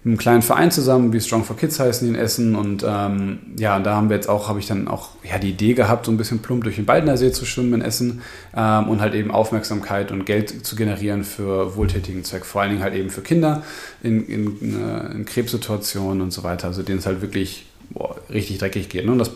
[0.04, 2.56] einem kleinen Verein zusammen, wie Strong for Kids heißen die in Essen.
[2.56, 5.74] Und ähm, ja, da haben wir jetzt auch, habe ich dann auch ja, die Idee
[5.74, 8.22] gehabt, so ein bisschen plump durch den Baldener See zu schwimmen in Essen
[8.56, 12.46] ähm, und halt eben Aufmerksamkeit und Geld zu generieren für wohltätigen Zweck.
[12.46, 13.62] Vor allen Dingen halt eben für Kinder
[14.02, 14.74] in, in,
[15.12, 16.68] in Krebssituationen und so weiter.
[16.68, 19.04] Also denen es halt wirklich boah, richtig dreckig geht.
[19.04, 19.12] Ne?
[19.12, 19.32] Und das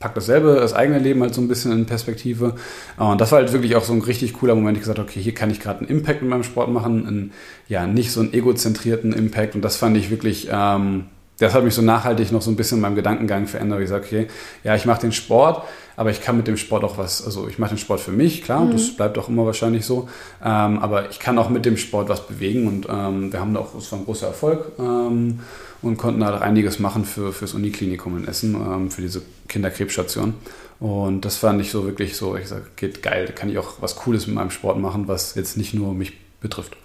[0.00, 2.54] packt dasselbe, das eigene Leben halt so ein bisschen in Perspektive.
[2.96, 4.78] Und das war halt wirklich auch so ein richtig cooler Moment.
[4.78, 7.32] Ich gesagt, okay, hier kann ich gerade einen Impact mit meinem Sport machen, einen,
[7.68, 9.54] ja, nicht so einen egozentrierten Impact.
[9.54, 11.04] Und das fand ich wirklich, ähm,
[11.38, 13.80] das hat mich so nachhaltig noch so ein bisschen in meinem Gedankengang verändert.
[13.82, 14.26] Ich sage, okay,
[14.64, 15.64] ja, ich mache den Sport,
[15.96, 18.42] aber ich kann mit dem Sport auch was, also ich mache den Sport für mich,
[18.42, 18.72] klar, mhm.
[18.72, 20.08] das bleibt auch immer wahrscheinlich so,
[20.42, 23.60] ähm, aber ich kann auch mit dem Sport was bewegen und ähm, wir haben da
[23.60, 25.40] auch, es war ein großer Erfolg ähm,
[25.82, 30.34] und konnten da einiges machen für, fürs Uniklinikum in Essen, ähm, für diese Kinderkrebsstation.
[30.78, 33.74] Und das fand ich so wirklich so, ich sage, geht geil, da kann ich auch
[33.80, 36.76] was Cooles mit meinem Sport machen, was jetzt nicht nur mich betrifft.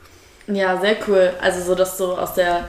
[0.47, 1.31] Ja, sehr cool.
[1.41, 2.67] Also so, dass du aus der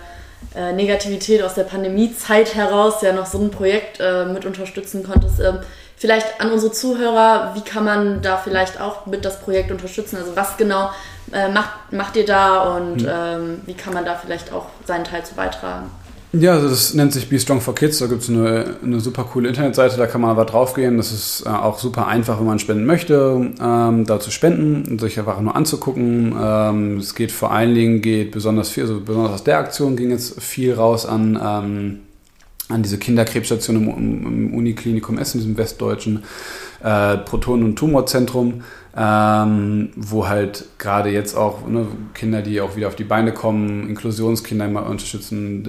[0.54, 5.40] äh, Negativität, aus der Pandemiezeit heraus ja noch so ein Projekt äh, mit unterstützen konntest.
[5.40, 5.58] Ähm,
[5.96, 10.16] vielleicht an unsere Zuhörer, wie kann man da vielleicht auch mit das Projekt unterstützen?
[10.16, 10.90] Also was genau
[11.32, 13.08] äh, macht, macht ihr da und hm.
[13.10, 15.90] ähm, wie kann man da vielleicht auch seinen Teil zu beitragen?
[16.40, 17.98] Ja, also das nennt sich Be Strong for Kids.
[17.98, 20.96] Da gibt es eine, eine super coole Internetseite, da kann man aber draufgehen.
[20.96, 25.00] Das ist äh, auch super einfach, wenn man spenden möchte, ähm, da zu spenden und
[25.00, 26.34] sich einfach nur anzugucken.
[26.38, 30.10] Ähm, es geht vor allen Dingen, geht besonders viel, also besonders aus der Aktion ging
[30.10, 31.98] jetzt viel raus an, ähm,
[32.68, 36.24] an diese Kinderkrebsstation im, im Uniklinikum Essen, diesem westdeutschen
[36.82, 38.62] äh, Protonen- und Tumorzentrum
[38.96, 43.88] ähm, wo halt gerade jetzt auch ne, Kinder, die auch wieder auf die Beine kommen,
[43.88, 45.68] Inklusionskinder immer unterstützen,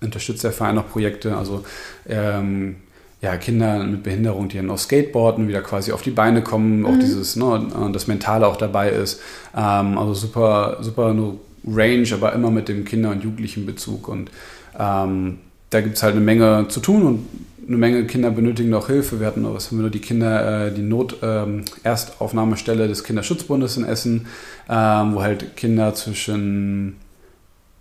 [0.00, 1.64] unterstützt der Verein auch Projekte, also
[2.08, 2.76] ähm,
[3.20, 6.86] ja, Kinder mit Behinderung, die dann auf Skateboarden wieder quasi auf die Beine kommen, mhm.
[6.86, 9.20] auch dieses, ne, das Mentale auch dabei ist.
[9.54, 14.08] Ähm, also super, super nur Range, aber immer mit dem Kinder- und Jugendlichenbezug.
[14.08, 14.30] Und
[14.78, 15.38] ähm,
[15.70, 17.26] da gibt es halt eine Menge zu tun und
[17.68, 19.20] eine Menge Kinder benötigen noch Hilfe.
[19.20, 23.76] Wir hatten noch, was haben wir nur, die Kinder, äh, die Not-Erstaufnahmestelle ähm, des Kinderschutzbundes
[23.76, 24.26] in Essen,
[24.70, 26.96] ähm, wo halt Kinder zwischen,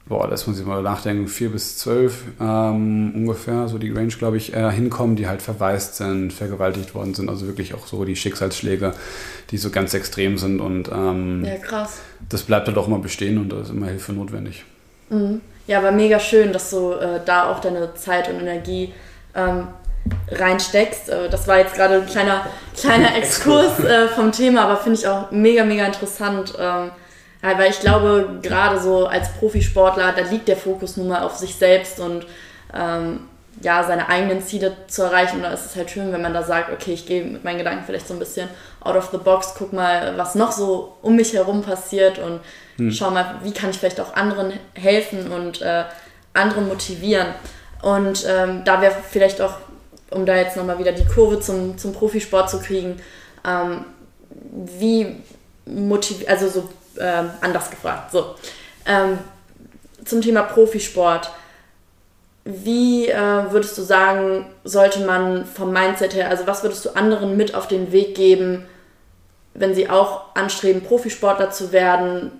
[0.05, 4.35] boah, das muss ich mal nachdenken, vier bis zwölf ähm, ungefähr, so die Range, glaube
[4.35, 7.29] ich, äh, hinkommen, die halt verwaist sind, vergewaltigt worden sind.
[7.29, 8.91] Also wirklich auch so die Schicksalsschläge,
[9.51, 10.59] die so ganz extrem sind.
[10.59, 11.99] Und ähm, ja, krass.
[12.27, 14.65] das bleibt halt auch immer bestehen und da ist immer Hilfe notwendig.
[15.09, 15.39] Mhm.
[15.65, 18.93] Ja, aber mega schön, dass du äh, da auch deine Zeit und Energie
[19.38, 19.67] ähm,
[20.29, 21.09] reinsteckst.
[21.09, 25.07] Äh, das war jetzt gerade ein kleiner, kleiner Exkurs äh, vom Thema, aber finde ich
[25.07, 26.53] auch mega, mega interessant.
[26.59, 26.91] Ähm,
[27.41, 31.55] weil ich glaube, gerade so als Profisportler, da liegt der Fokus nun mal auf sich
[31.55, 32.25] selbst und
[32.73, 33.21] ähm,
[33.61, 35.38] ja, seine eigenen Ziele zu erreichen.
[35.38, 37.59] Und da ist es halt schön, wenn man da sagt, okay, ich gehe mit meinen
[37.59, 38.49] Gedanken vielleicht so ein bisschen
[38.81, 42.39] out of the box, guck mal, was noch so um mich herum passiert und
[42.77, 42.91] hm.
[42.91, 45.85] schau mal, wie kann ich vielleicht auch anderen helfen und äh,
[46.33, 47.27] andere motivieren.
[47.82, 49.57] Und ähm, da wäre vielleicht auch,
[50.11, 53.01] um da jetzt nochmal wieder die Kurve zum, zum Profisport zu kriegen,
[53.45, 53.86] ähm,
[54.30, 55.17] wie
[55.65, 56.69] motiviert, also so
[56.99, 58.36] ähm, anders gefragt, so.
[58.86, 59.19] Ähm,
[60.05, 61.30] zum Thema Profisport
[62.49, 67.36] wie äh, würdest du sagen, sollte man vom Mindset her, also was würdest du anderen
[67.36, 68.65] mit auf den Weg geben,
[69.53, 72.32] wenn sie auch anstreben, Profisportler zu werden?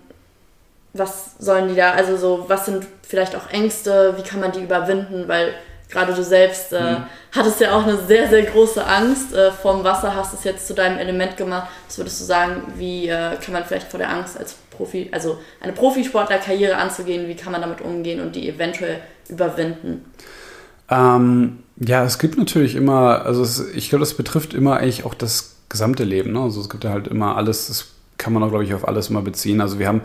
[0.98, 4.64] Was sollen die da, also so, was sind vielleicht auch Ängste, wie kann man die
[4.64, 5.28] überwinden?
[5.28, 5.54] Weil
[5.90, 7.04] gerade du selbst äh, mhm.
[7.32, 10.74] hattest ja auch eine sehr, sehr große Angst äh, vorm Wasser, hast es jetzt zu
[10.74, 11.68] deinem Element gemacht.
[11.88, 15.40] Was würdest du sagen, wie äh, kann man vielleicht vor der Angst als Profi, also
[15.62, 20.06] eine Profisportlerkarriere anzugehen, wie kann man damit umgehen und die eventuell überwinden?
[20.90, 25.14] Ähm, ja, es gibt natürlich immer, also es, ich glaube, das betrifft immer eigentlich auch
[25.14, 26.34] das gesamte Leben.
[26.34, 26.42] Ne?
[26.42, 27.88] Also es gibt ja halt immer alles, das
[28.18, 29.62] kann man auch, glaube ich, auf alles immer beziehen.
[29.62, 30.02] Also wir haben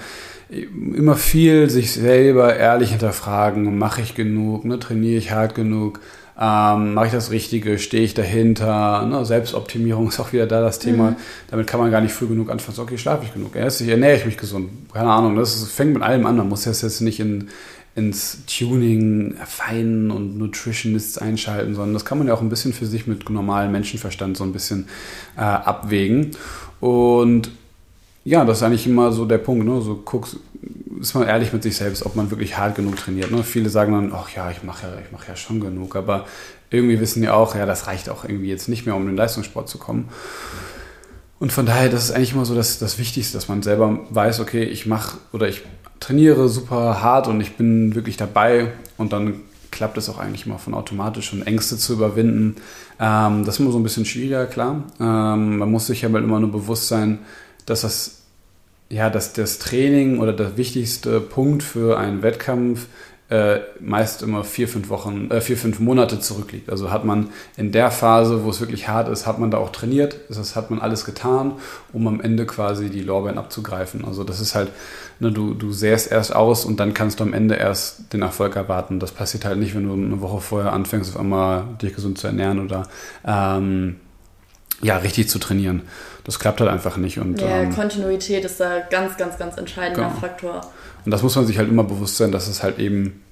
[0.51, 4.79] immer viel sich selber ehrlich hinterfragen, mache ich genug, ne?
[4.79, 6.01] trainiere ich hart genug,
[6.39, 9.25] ähm, mache ich das Richtige, stehe ich dahinter, ne?
[9.25, 11.13] Selbstoptimierung ist auch wieder da das Thema.
[11.13, 11.17] Mhm.
[11.51, 14.27] Damit kann man gar nicht früh genug anfangen, okay, schlafe ich genug, erst ernähre ich
[14.27, 17.49] mich gesund, keine Ahnung, das fängt mit allem an, man muss das jetzt nicht in
[17.95, 22.87] ins Tuning, Feinen und Nutritionists einschalten, sondern das kann man ja auch ein bisschen für
[22.87, 24.89] sich mit normalem Menschenverstand so ein bisschen
[25.37, 26.31] äh, abwägen.
[26.81, 27.51] Und
[28.25, 29.67] ja, das ist eigentlich immer so der Punkt.
[29.67, 29.81] Ne?
[29.81, 30.37] So guckst,
[31.01, 33.31] ist man ehrlich mit sich selbst, ob man wirklich hart genug trainiert.
[33.31, 33.43] Ne?
[33.43, 36.27] Viele sagen dann, ach ja, ich mache ja, ich ja schon genug, aber
[36.71, 39.17] irgendwie wissen die auch, ja, das reicht auch irgendwie jetzt nicht mehr, um in den
[39.17, 40.09] Leistungssport zu kommen.
[41.39, 44.39] Und von daher, das ist eigentlich immer so das, das Wichtigste, dass man selber weiß,
[44.39, 45.63] okay, ich mache oder ich
[45.99, 49.41] trainiere super hart und ich bin wirklich dabei und dann
[49.73, 52.57] klappt es auch eigentlich immer von automatisch und Ängste zu überwinden.
[53.01, 54.85] Ähm, das ist immer so ein bisschen schwieriger, klar.
[55.01, 57.19] Ähm, man muss sich aber immer nur bewusst sein,
[57.67, 58.23] dass das
[58.93, 62.89] ja, dass das Training oder der wichtigste Punkt für einen Wettkampf
[63.33, 66.69] äh, meist immer vier, fünf Wochen, äh, vier, fünf Monate zurückliegt.
[66.69, 69.71] Also hat man in der Phase, wo es wirklich hart ist, hat man da auch
[69.71, 71.53] trainiert, das hat man alles getan,
[71.95, 74.05] um am Ende quasi die Lorbeeren abzugreifen.
[74.05, 74.71] Also das ist halt,
[75.19, 78.55] ne, du, du sähst erst aus und dann kannst du am Ende erst den Erfolg
[78.55, 79.01] erwarten.
[79.01, 82.27] Das passiert halt nicht, wenn du eine Woche vorher anfängst, auf einmal dich gesund zu
[82.27, 82.83] ernähren oder
[83.27, 83.97] ähm,
[84.83, 85.83] ja, richtig zu trainieren.
[86.25, 87.19] Das klappt halt einfach nicht.
[87.19, 90.21] Und, ja, ähm, Kontinuität ist da ganz, ganz, ganz entscheidender genau.
[90.21, 90.61] Faktor.
[91.05, 93.23] Und das muss man sich halt immer bewusst sein, dass es halt eben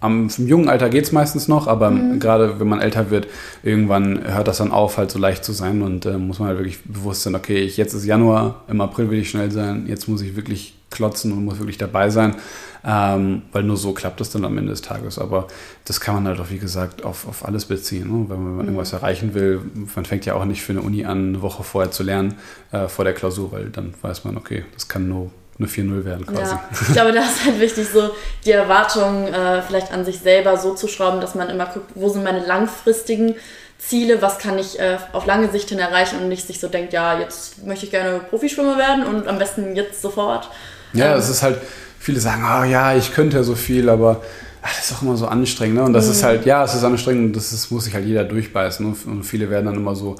[0.00, 2.18] am im jungen Alter geht es meistens noch, aber mhm.
[2.18, 3.28] gerade wenn man älter wird,
[3.62, 6.58] irgendwann hört das dann auf, halt so leicht zu sein und äh, muss man halt
[6.58, 10.08] wirklich bewusst sein, okay, ich, jetzt ist Januar, im April will ich schnell sein, jetzt
[10.08, 12.34] muss ich wirklich klotzen und muss wirklich dabei sein,
[12.84, 15.18] ähm, weil nur so klappt es dann am Ende des Tages.
[15.18, 15.46] Aber
[15.84, 18.08] das kann man halt auch, wie gesagt, auf, auf alles beziehen.
[18.08, 18.26] Ne?
[18.28, 18.60] Wenn man mhm.
[18.60, 19.60] irgendwas erreichen will,
[19.94, 22.34] man fängt ja auch nicht für eine Uni an, eine Woche vorher zu lernen,
[22.72, 25.30] äh, vor der Klausur, weil dann weiß man, okay, das kann nur
[25.60, 26.52] eine 4-0 werden quasi.
[26.52, 28.10] Ja, ich glaube, da ist halt wichtig, so
[28.44, 32.08] die Erwartungen äh, vielleicht an sich selber so zu schrauben, dass man immer guckt, wo
[32.08, 33.36] sind meine langfristigen
[33.78, 36.92] Ziele, was kann ich äh, auf lange Sicht hin erreichen und nicht sich so denkt,
[36.92, 40.50] ja, jetzt möchte ich gerne Profischwimmer werden und am besten jetzt sofort.
[40.92, 41.58] Ja, ähm, es ist halt,
[41.98, 44.22] viele sagen, oh ja, ich könnte ja so viel, aber
[44.62, 45.76] ach, das ist auch immer so anstrengend.
[45.76, 45.82] Ne?
[45.82, 46.12] Und das mhm.
[46.12, 48.86] ist halt, ja, es ist anstrengend und das ist, muss sich halt jeder durchbeißen.
[48.86, 48.96] Ne?
[49.06, 50.16] Und viele werden dann immer so,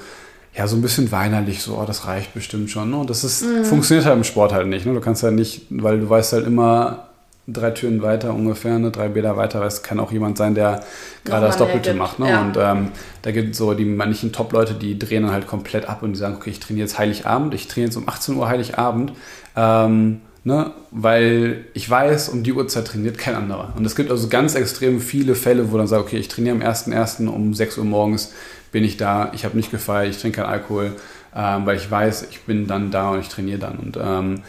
[0.55, 2.91] ja, so ein bisschen weinerlich, so, oh, das reicht bestimmt schon.
[2.91, 2.97] Ne?
[2.97, 3.65] Und das ist, mhm.
[3.65, 4.85] funktioniert halt im Sport halt nicht.
[4.85, 4.95] Ne?
[4.95, 7.11] Du kannst halt nicht, weil du weißt halt immer,
[7.53, 10.85] drei Türen weiter ungefähr, ne, drei Bäder weiter, es kann auch jemand sein, der
[11.25, 12.19] gerade das Doppelte macht.
[12.19, 12.31] Ne?
[12.31, 12.43] Ja.
[12.43, 12.89] Und ähm,
[13.23, 16.19] da gibt es so die manchen Top-Leute, die drehen dann halt komplett ab und die
[16.19, 19.13] sagen, okay, ich trainiere jetzt Heiligabend, ich trainiere jetzt um 18 Uhr Heiligabend,
[19.57, 20.73] ähm, ne?
[20.91, 23.73] weil ich weiß, um die Uhrzeit trainiert kein anderer.
[23.77, 26.63] Und es gibt also ganz extrem viele Fälle, wo dann sagt, okay, ich trainiere am
[26.63, 27.27] 1.1.
[27.27, 28.33] um 6 Uhr morgens,
[28.73, 30.97] bin ich da, ich habe nicht gefeiert, ich trinke keinen Alkohol,
[31.35, 33.79] ähm, weil ich weiß, ich bin dann da und ich trainiere dann.
[33.79, 34.43] Und ähm,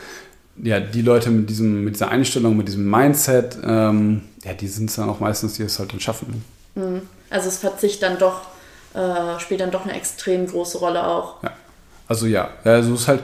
[0.57, 4.89] ja, die Leute mit, diesem, mit dieser Einstellung, mit diesem Mindset, ähm, ja, die sind
[4.89, 6.43] es dann auch meistens, die es halt dann schaffen.
[6.76, 7.01] Mhm.
[7.30, 8.41] Also es Verzicht dann doch,
[8.93, 11.41] äh, spielt dann doch eine extrem große Rolle auch.
[11.43, 11.51] Ja.
[12.07, 13.24] Also ja, also es ist halt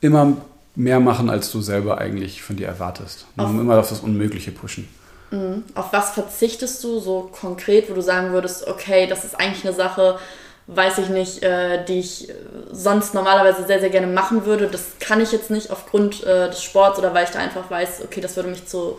[0.00, 0.36] immer
[0.74, 3.26] mehr machen, als du selber eigentlich von dir erwartest.
[3.36, 4.88] Auf, immer auf das Unmögliche pushen.
[5.32, 5.64] Mhm.
[5.74, 9.74] Auf was verzichtest du so konkret, wo du sagen würdest, okay, das ist eigentlich eine
[9.74, 10.18] Sache,
[10.66, 12.28] weiß ich nicht, äh, die ich
[12.70, 14.68] sonst normalerweise sehr, sehr gerne machen würde.
[14.68, 18.02] Das kann ich jetzt nicht aufgrund äh, des Sports oder weil ich da einfach weiß,
[18.04, 18.98] okay, das würde mich zu,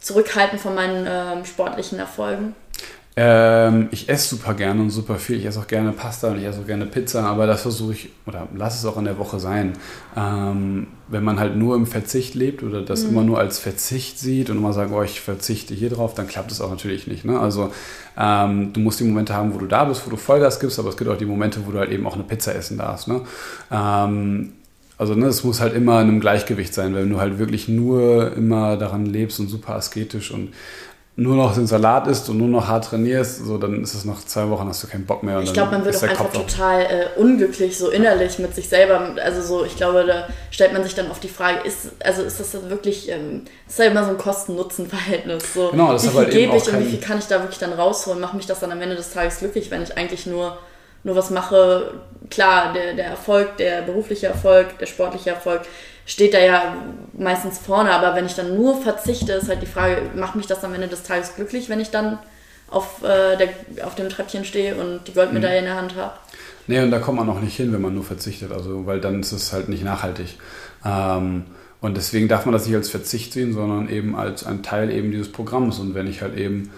[0.00, 2.56] zurückhalten von meinen äh, sportlichen Erfolgen.
[3.20, 5.38] Ähm, ich esse super gerne und super viel.
[5.38, 8.10] Ich esse auch gerne Pasta und ich esse auch gerne Pizza, aber das versuche ich,
[8.26, 9.72] oder lass es auch in der Woche sein.
[10.16, 13.10] Ähm, wenn man halt nur im Verzicht lebt oder das mhm.
[13.10, 16.52] immer nur als Verzicht sieht und immer sagt, oh, ich verzichte hier drauf, dann klappt
[16.52, 17.24] es auch natürlich nicht.
[17.24, 17.40] Ne?
[17.40, 17.72] Also
[18.16, 20.90] ähm, du musst die Momente haben, wo du da bist, wo du Vollgas gibst, aber
[20.90, 23.08] es gibt auch die Momente, wo du halt eben auch eine Pizza essen darfst.
[23.08, 23.22] Ne?
[23.72, 24.52] Ähm,
[24.98, 28.36] also ne, es muss halt immer in einem Gleichgewicht sein, wenn du halt wirklich nur
[28.36, 30.52] immer daran lebst und super asketisch und
[31.20, 34.24] nur noch den Salat isst und nur noch hart trainierst, so dann ist es nach
[34.24, 35.40] zwei Wochen, hast du keinen Bock mehr.
[35.40, 39.16] ich glaube, man wird auch einfach total äh, unglücklich, so innerlich mit sich selber.
[39.20, 42.38] Also so, ich glaube, da stellt man sich dann oft die Frage, ist, also ist
[42.38, 45.54] das wirklich, ähm, ist ja immer so ein Kosten-Nutzen-Verhältnis.
[45.54, 47.58] So, genau, das wie viel halt gebe ich und wie viel kann ich da wirklich
[47.58, 48.20] dann rausholen?
[48.20, 50.56] Macht mich das dann am Ende des Tages glücklich, wenn ich eigentlich nur,
[51.02, 51.94] nur was mache?
[52.30, 55.62] Klar, der, der Erfolg, der berufliche Erfolg, der sportliche Erfolg,
[56.08, 56.74] steht da ja
[57.16, 60.64] meistens vorne, aber wenn ich dann nur verzichte, ist halt die Frage, macht mich das
[60.64, 62.18] am Ende des Tages glücklich, wenn ich dann
[62.70, 63.50] auf, äh, der,
[63.86, 65.66] auf dem Treppchen stehe und die Goldmedaille mhm.
[65.66, 66.14] in der Hand habe?
[66.66, 69.20] Nee, und da kommt man noch nicht hin, wenn man nur verzichtet, also weil dann
[69.20, 70.38] ist es halt nicht nachhaltig.
[70.84, 71.44] Ähm,
[71.80, 75.10] und deswegen darf man das nicht als Verzicht sehen, sondern eben als ein Teil eben
[75.10, 75.78] dieses Programms.
[75.78, 76.70] Und wenn ich halt eben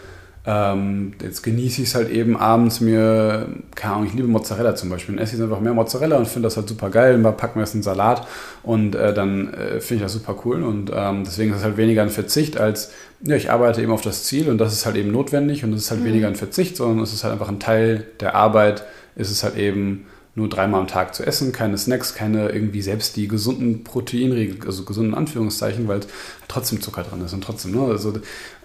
[0.47, 4.89] ähm, jetzt genieße ich es halt eben abends mir, keine Ahnung, ich liebe Mozzarella zum
[4.89, 5.15] Beispiel.
[5.15, 7.15] Dann esse ich einfach mehr Mozzarella und finde das halt super geil.
[7.15, 8.27] Und dann packen wir es in Salat
[8.63, 10.63] und äh, dann äh, finde ich das super cool.
[10.63, 12.91] Und ähm, deswegen ist es halt weniger ein Verzicht als,
[13.23, 15.83] ja, ich arbeite eben auf das Ziel und das ist halt eben notwendig und das
[15.83, 16.07] ist halt mhm.
[16.07, 18.85] weniger ein Verzicht, sondern es ist halt einfach ein Teil der Arbeit,
[19.17, 23.17] ist es halt eben nur dreimal am Tag zu essen, keine Snacks, keine irgendwie selbst
[23.17, 26.01] die gesunden Proteinriegel, also gesunden Anführungszeichen, weil
[26.49, 28.15] trotzdem Zucker drin ist und trotzdem, ne, also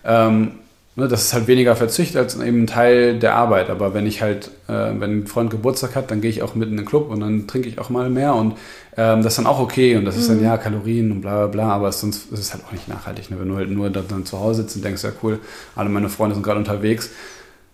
[0.06, 0.52] ähm,
[0.98, 3.70] Ne, das ist halt weniger Verzicht als eben ein Teil der Arbeit.
[3.70, 6.70] Aber wenn ich halt, äh, wenn ein Freund Geburtstag hat, dann gehe ich auch mit
[6.70, 8.54] in den Club und dann trinke ich auch mal mehr und
[8.96, 10.46] ähm, das ist dann auch okay und das ist dann mhm.
[10.46, 13.30] ja Kalorien und bla bla bla, aber sonst ist es halt auch nicht nachhaltig.
[13.30, 13.38] Ne?
[13.38, 15.40] Wenn du halt nur dann zu Hause sitzt und denkst, ja cool,
[15.76, 17.10] alle meine Freunde sind gerade unterwegs.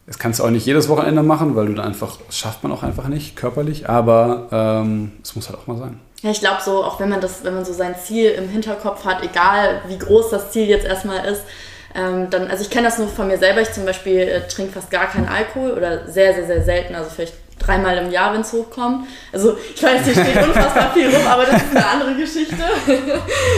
[0.07, 2.71] Das kannst du auch nicht jedes Wochenende machen, weil du dann einfach, das schafft man
[2.71, 5.99] auch einfach nicht körperlich, aber ähm, es muss halt auch mal sein.
[6.23, 9.05] Ja, ich glaube so, auch wenn man das, wenn man so sein Ziel im Hinterkopf
[9.05, 11.43] hat, egal wie groß das Ziel jetzt erstmal ist,
[11.95, 13.61] ähm, dann, also ich kenne das nur von mir selber.
[13.61, 16.95] Ich zum Beispiel äh, trinke fast gar keinen Alkohol oder sehr, sehr, sehr selten.
[16.95, 19.07] Also vielleicht dreimal im Jahr, wenn es hochkommt.
[19.31, 22.55] Also ich weiß, hier steht unfassbar viel rum, aber das ist eine andere Geschichte.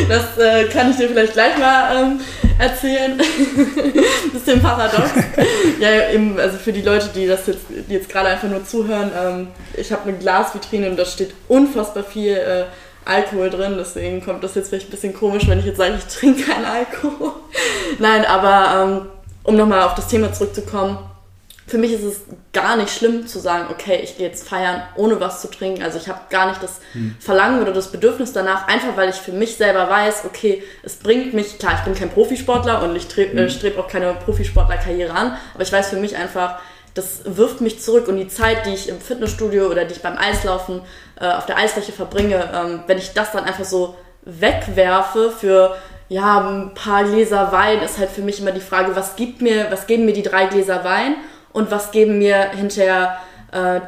[0.09, 2.19] Das äh, kann ich dir vielleicht gleich mal ähm,
[2.59, 3.17] erzählen.
[4.33, 5.09] Bisschen paradox.
[5.79, 9.11] Ja, eben, also für die Leute, die das jetzt, die jetzt gerade einfach nur zuhören,
[9.17, 12.65] ähm, ich habe eine Glasvitrine und da steht unfassbar viel äh,
[13.05, 16.13] Alkohol drin, deswegen kommt das jetzt vielleicht ein bisschen komisch, wenn ich jetzt sage, ich
[16.13, 17.33] trinke keinen Alkohol.
[17.99, 19.05] Nein, aber ähm,
[19.43, 20.97] um nochmal auf das Thema zurückzukommen,
[21.65, 25.19] für mich ist es gar nicht schlimm zu sagen, okay, ich gehe jetzt feiern, ohne
[25.19, 25.81] was zu trinken.
[25.81, 27.15] Also ich habe gar nicht das hm.
[27.19, 31.33] Verlangen oder das Bedürfnis danach, einfach weil ich für mich selber weiß, okay, es bringt
[31.33, 33.49] mich, klar, ich bin kein Profisportler und ich äh, hm.
[33.49, 36.59] strebe auch keine Profisportlerkarriere an, aber ich weiß für mich einfach,
[36.93, 40.17] das wirft mich zurück und die Zeit, die ich im Fitnessstudio oder die ich beim
[40.17, 40.81] Eislaufen
[41.19, 45.75] äh, auf der Eisfläche verbringe, ähm, wenn ich das dann einfach so wegwerfe für
[46.09, 49.67] ja, ein paar Gläser Wein, ist halt für mich immer die Frage, was gibt mir,
[49.71, 51.15] was geben mir die drei Gläser Wein
[51.51, 53.17] und was geben mir hinterher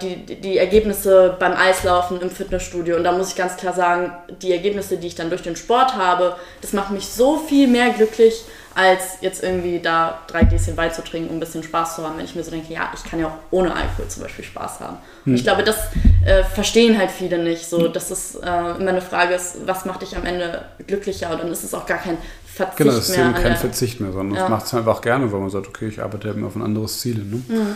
[0.01, 2.97] die, die Ergebnisse beim Eislaufen im Fitnessstudio.
[2.97, 4.11] Und da muss ich ganz klar sagen,
[4.41, 7.89] die Ergebnisse, die ich dann durch den Sport habe, das macht mich so viel mehr
[7.89, 8.45] glücklich,
[8.76, 12.18] als jetzt irgendwie da drei Gläschen Wein zu trinken, um ein bisschen Spaß zu haben.
[12.18, 14.82] Wenn ich mir so denke, ja, ich kann ja auch ohne Alkohol zum Beispiel Spaß
[14.82, 14.97] haben.
[15.24, 15.32] Hm.
[15.32, 15.78] Und ich glaube, das
[16.26, 17.66] äh, verstehen halt viele nicht.
[17.66, 21.32] So, dass es äh, immer eine Frage ist, was macht dich am Ende glücklicher?
[21.32, 24.11] Und dann ist es auch gar kein Verzicht genau, das ist eben kein Verzicht mehr,
[24.11, 24.41] sondern ja.
[24.41, 26.99] das macht es einfach gerne, weil man sagt, okay, ich arbeite eben auf ein anderes
[26.99, 27.16] Ziel.
[27.16, 27.41] Ne?
[27.47, 27.76] Mhm.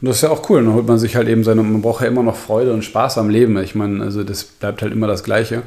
[0.00, 0.64] Und das ist ja auch cool.
[0.64, 3.18] Dann holt man sich halt eben seine, man braucht ja immer noch Freude und Spaß
[3.18, 3.56] am Leben.
[3.58, 5.62] Ich meine, also das bleibt halt immer das Gleiche.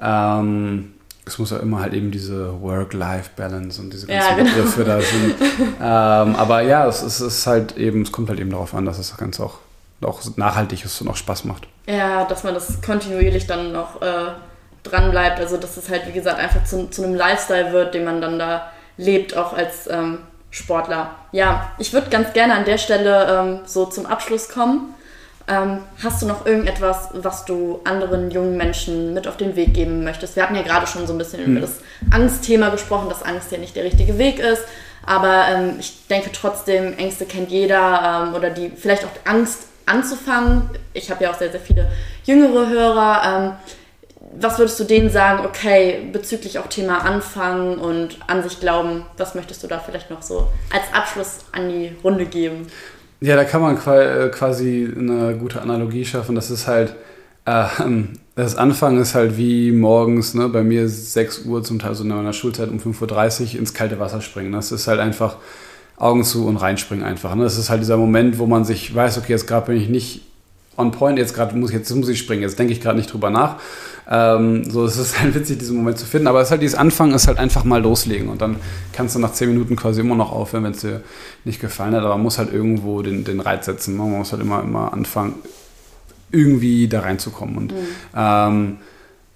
[0.00, 0.92] Ähm,
[1.24, 4.50] es muss ja immer halt eben diese Work-Life-Balance und diese ganzen ja, genau.
[4.50, 5.34] Begriffe da sind.
[5.80, 8.96] ähm, aber ja, es, es, ist halt eben, es kommt halt eben darauf an, dass
[8.96, 9.58] das Ganze auch,
[10.02, 11.68] auch nachhaltig ist und auch Spaß macht.
[11.86, 14.32] Ja, dass man das kontinuierlich dann noch äh,
[14.82, 15.38] dran bleibt.
[15.38, 18.38] Also dass es halt, wie gesagt, einfach zu, zu einem Lifestyle wird, den man dann
[18.38, 20.18] da lebt, auch als ähm,
[20.52, 21.16] Sportler.
[21.32, 24.94] Ja, ich würde ganz gerne an der Stelle ähm, so zum Abschluss kommen.
[25.48, 30.04] Ähm, hast du noch irgendetwas, was du anderen jungen Menschen mit auf den Weg geben
[30.04, 30.36] möchtest?
[30.36, 31.56] Wir hatten ja gerade schon so ein bisschen mhm.
[31.56, 31.80] über das
[32.12, 34.62] Angstthema gesprochen, dass Angst ja nicht der richtige Weg ist.
[35.04, 40.70] Aber ähm, ich denke trotzdem, Ängste kennt jeder ähm, oder die vielleicht auch Angst anzufangen.
[40.92, 41.90] Ich habe ja auch sehr, sehr viele
[42.24, 43.56] jüngere Hörer.
[44.38, 49.34] Was würdest du denen sagen, okay, bezüglich auch Thema Anfangen und an sich glauben, was
[49.34, 52.66] möchtest du da vielleicht noch so als Abschluss an die Runde geben?
[53.20, 56.34] Ja, da kann man äh, quasi eine gute Analogie schaffen.
[56.34, 56.94] Das ist halt,
[57.44, 57.66] äh,
[58.34, 62.08] das Anfangen ist halt wie morgens, ne, bei mir 6 Uhr, zum Teil so in
[62.08, 64.52] meiner Schulzeit um 5.30 Uhr ins kalte Wasser springen.
[64.52, 65.36] Das ist halt einfach,
[66.02, 67.34] Augen zu und reinspringen einfach.
[67.34, 67.44] Ne?
[67.44, 70.22] Das ist halt dieser Moment, wo man sich weiß, okay, jetzt gerade bin ich nicht
[70.76, 73.30] on point, jetzt gerade muss, jetzt muss ich springen, jetzt denke ich gerade nicht drüber
[73.30, 73.56] nach.
[74.10, 76.26] Ähm, so, es ist halt witzig, diesen Moment zu finden.
[76.26, 78.28] Aber es ist halt dieses Anfangen, ist halt einfach mal loslegen.
[78.28, 78.56] Und dann
[78.92, 81.02] kannst du nach zehn Minuten quasi immer noch aufhören, wenn es dir
[81.44, 82.02] nicht gefallen hat.
[82.02, 83.96] Aber man muss halt irgendwo den, den Reiz setzen.
[83.96, 85.34] Man muss halt immer, immer anfangen,
[86.30, 87.56] irgendwie da reinzukommen.
[87.56, 87.86] Und mhm.
[88.16, 88.76] ähm,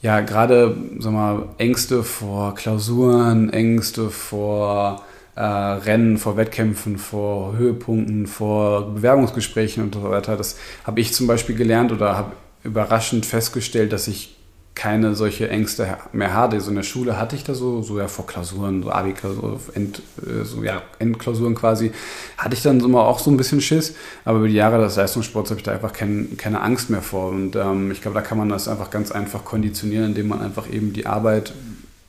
[0.03, 5.03] ja, gerade, sag mal, Ängste vor Klausuren, Ängste vor
[5.37, 10.37] äh, Rennen, vor Wettkämpfen, vor Höhepunkten, vor Bewerbungsgesprächen und so weiter.
[10.37, 12.32] Das habe ich zum Beispiel gelernt oder habe
[12.64, 14.37] überraschend festgestellt, dass ich
[14.74, 16.61] keine solche Ängste mehr hatte.
[16.61, 20.03] So in der Schule hatte ich da so, so ja vor Klausuren, so Abi-Klausuren, End,
[20.22, 21.93] äh, so, ja, Endklausuren quasi,
[22.37, 23.95] hatte ich dann immer auch so ein bisschen Schiss.
[24.24, 27.30] Aber über die Jahre des Leistungssports habe ich da einfach kein, keine Angst mehr vor.
[27.30, 30.70] Und ähm, ich glaube, da kann man das einfach ganz einfach konditionieren, indem man einfach
[30.70, 31.55] eben die Arbeit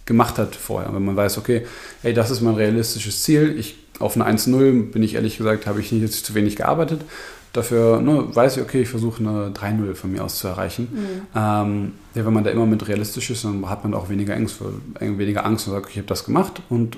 [0.08, 0.92] gemacht hat vorher.
[0.94, 1.68] Wenn man weiß, okay,
[2.02, 3.56] hey, das ist mein realistisches Ziel.
[3.60, 7.02] Ich auf eine 1-0 bin ich ehrlich gesagt, habe ich nicht jetzt zu wenig gearbeitet.
[7.54, 10.88] Dafür ne, weiß ich, okay, ich versuche eine 3-0 von mir aus zu erreichen.
[10.92, 11.22] Mhm.
[11.36, 14.58] Ähm, ja, wenn man da immer mit realistisch ist, dann hat man auch weniger Angst,
[15.00, 16.98] weniger Angst und sagt, ich habe das gemacht und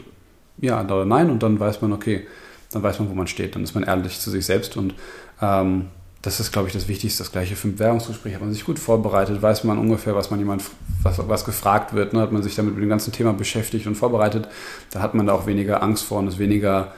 [0.59, 2.27] ja oder nein und dann weiß man, okay,
[2.71, 3.55] dann weiß man, wo man steht.
[3.55, 4.93] Dann ist man ehrlich zu sich selbst und
[5.41, 5.85] ähm,
[6.21, 7.23] das ist, glaube ich, das Wichtigste.
[7.23, 8.33] Das gleiche für ein Bewerbungsgespräch.
[8.33, 10.63] Hat man sich gut vorbereitet, weiß man ungefähr, was man jemand,
[11.01, 12.13] was, was gefragt wird.
[12.13, 12.19] Ne?
[12.19, 14.47] Hat man sich damit mit dem ganzen Thema beschäftigt und vorbereitet,
[14.91, 16.93] dann hat man da auch weniger Angst vor und ist weniger,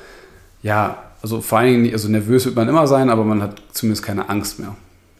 [0.63, 4.03] ja, also vor allen Dingen, also nervös wird man immer sein, aber man hat zumindest
[4.03, 4.75] keine Angst mehr.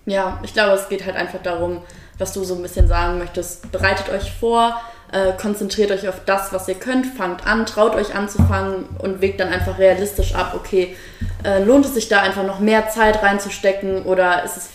[0.08, 1.82] Ja, ich glaube, es geht halt einfach darum,
[2.18, 3.72] was du so ein bisschen sagen möchtest.
[3.72, 4.82] Bereitet euch vor,
[5.12, 9.39] äh, konzentriert euch auf das, was ihr könnt, fangt an, traut euch anzufangen und wägt
[9.39, 10.95] dann einfach realistisch ab, okay,
[11.43, 14.70] äh, lohnt es sich da einfach noch mehr Zeit reinzustecken oder ist es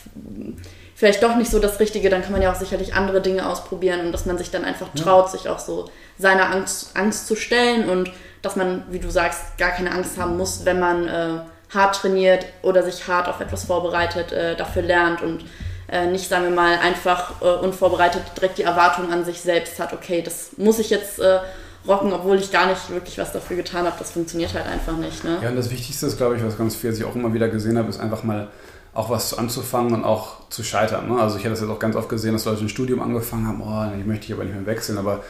[0.94, 4.00] vielleicht doch nicht so das Richtige, dann kann man ja auch sicherlich andere Dinge ausprobieren
[4.00, 5.32] und dass man sich dann einfach traut, ja.
[5.32, 8.10] sich auch so seiner Angst, Angst zu stellen und
[8.42, 11.40] dass man, wie du sagst, gar keine Angst haben muss, wenn man äh,
[11.74, 15.44] hart trainiert oder sich hart auf etwas vorbereitet, äh, dafür lernt und
[15.88, 19.92] äh, nicht, sagen wir mal, einfach äh, unvorbereitet direkt die Erwartung an sich selbst hat,
[19.92, 21.38] okay, das muss ich jetzt äh,
[21.86, 23.96] rocken, obwohl ich gar nicht wirklich was dafür getan habe.
[23.98, 25.24] Das funktioniert halt einfach nicht.
[25.24, 25.38] Ne?
[25.42, 27.78] Ja, und das Wichtigste ist, glaube ich, was ganz viel ich auch immer wieder gesehen
[27.78, 28.48] habe, ist einfach mal
[28.94, 31.08] auch was anzufangen und auch zu scheitern.
[31.08, 31.20] Ne?
[31.20, 33.60] Also ich hätte das jetzt auch ganz oft gesehen, dass Leute ein Studium angefangen haben,
[33.60, 35.22] oh, ich möchte hier aber nicht mehr wechseln, aber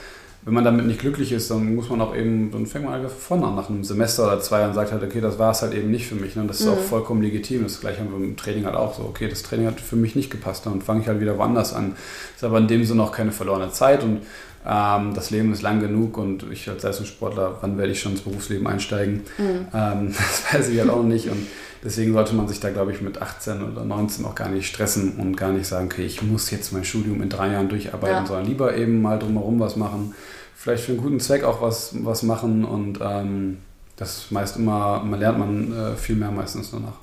[0.47, 3.11] wenn man damit nicht glücklich ist, dann muss man auch eben, dann fängt man einfach
[3.11, 5.75] von an nach einem Semester oder zwei und sagt halt, okay, das war es halt
[5.75, 6.37] eben nicht für mich.
[6.37, 6.45] Ne?
[6.47, 6.75] Das ist mhm.
[6.75, 7.65] auch vollkommen legitim.
[7.65, 10.15] Das gleiche haben wir im Training halt auch so, okay, das Training hat für mich
[10.15, 11.97] nicht gepasst, dann fange ich halt wieder woanders an.
[12.37, 14.21] Ist aber in dem Sinne auch keine verlorene Zeit und
[14.65, 18.21] ähm, das Leben ist lang genug und ich als Leistungssportler, wann werde ich schon ins
[18.21, 19.23] Berufsleben einsteigen?
[19.39, 19.67] Mhm.
[19.75, 20.15] Ähm,
[20.53, 21.45] das weiß ich halt auch nicht und
[21.83, 25.15] deswegen sollte man sich da, glaube ich, mit 18 oder 19 auch gar nicht stressen
[25.19, 28.27] und gar nicht sagen, okay, ich muss jetzt mein Studium in drei Jahren durcharbeiten, ja.
[28.27, 30.15] sondern lieber eben mal drumherum was machen
[30.57, 33.59] vielleicht für einen guten Zweck auch was, was machen und ähm,
[33.97, 36.95] das ist meist immer, man lernt man äh, viel mehr meistens danach.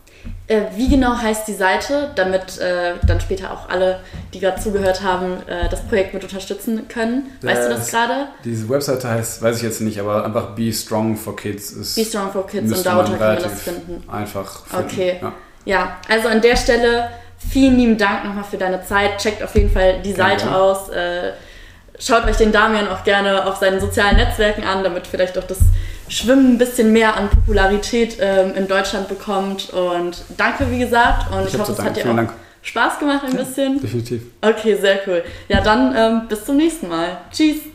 [0.48, 4.00] Äh, wie genau heißt die Seite, damit äh, dann später auch alle,
[4.34, 7.26] die gerade zugehört haben, äh, das Projekt mit unterstützen können?
[7.42, 8.28] Weißt du das gerade?
[8.44, 11.96] Diese Webseite heißt, weiß ich jetzt nicht, aber einfach Be Strong for Kids ist.
[11.96, 14.04] Be Strong for Kids und darunter kann man das finden.
[14.10, 14.66] Einfach.
[14.66, 14.86] Finden.
[14.86, 15.20] Okay.
[15.22, 15.34] Ja.
[15.66, 19.18] ja, also an der Stelle vielen lieben Dank nochmal für deine Zeit.
[19.18, 20.58] Checkt auf jeden Fall die Seite ja.
[20.58, 20.90] aus.
[20.90, 21.34] Äh,
[22.06, 25.60] schaut euch den Damian auch gerne auf seinen sozialen Netzwerken an, damit vielleicht auch das
[26.10, 29.70] Schwimmen ein bisschen mehr an Popularität ähm, in Deutschland bekommt.
[29.72, 31.34] Und danke, wie gesagt.
[31.34, 32.34] Und ich, ich hoffe, es hat dir auch Dank.
[32.62, 33.82] Spaß gemacht ein ja, bisschen.
[33.82, 34.24] Definitiv.
[34.42, 35.24] Okay, sehr cool.
[35.48, 37.18] Ja, dann ähm, bis zum nächsten Mal.
[37.32, 37.73] Tschüss.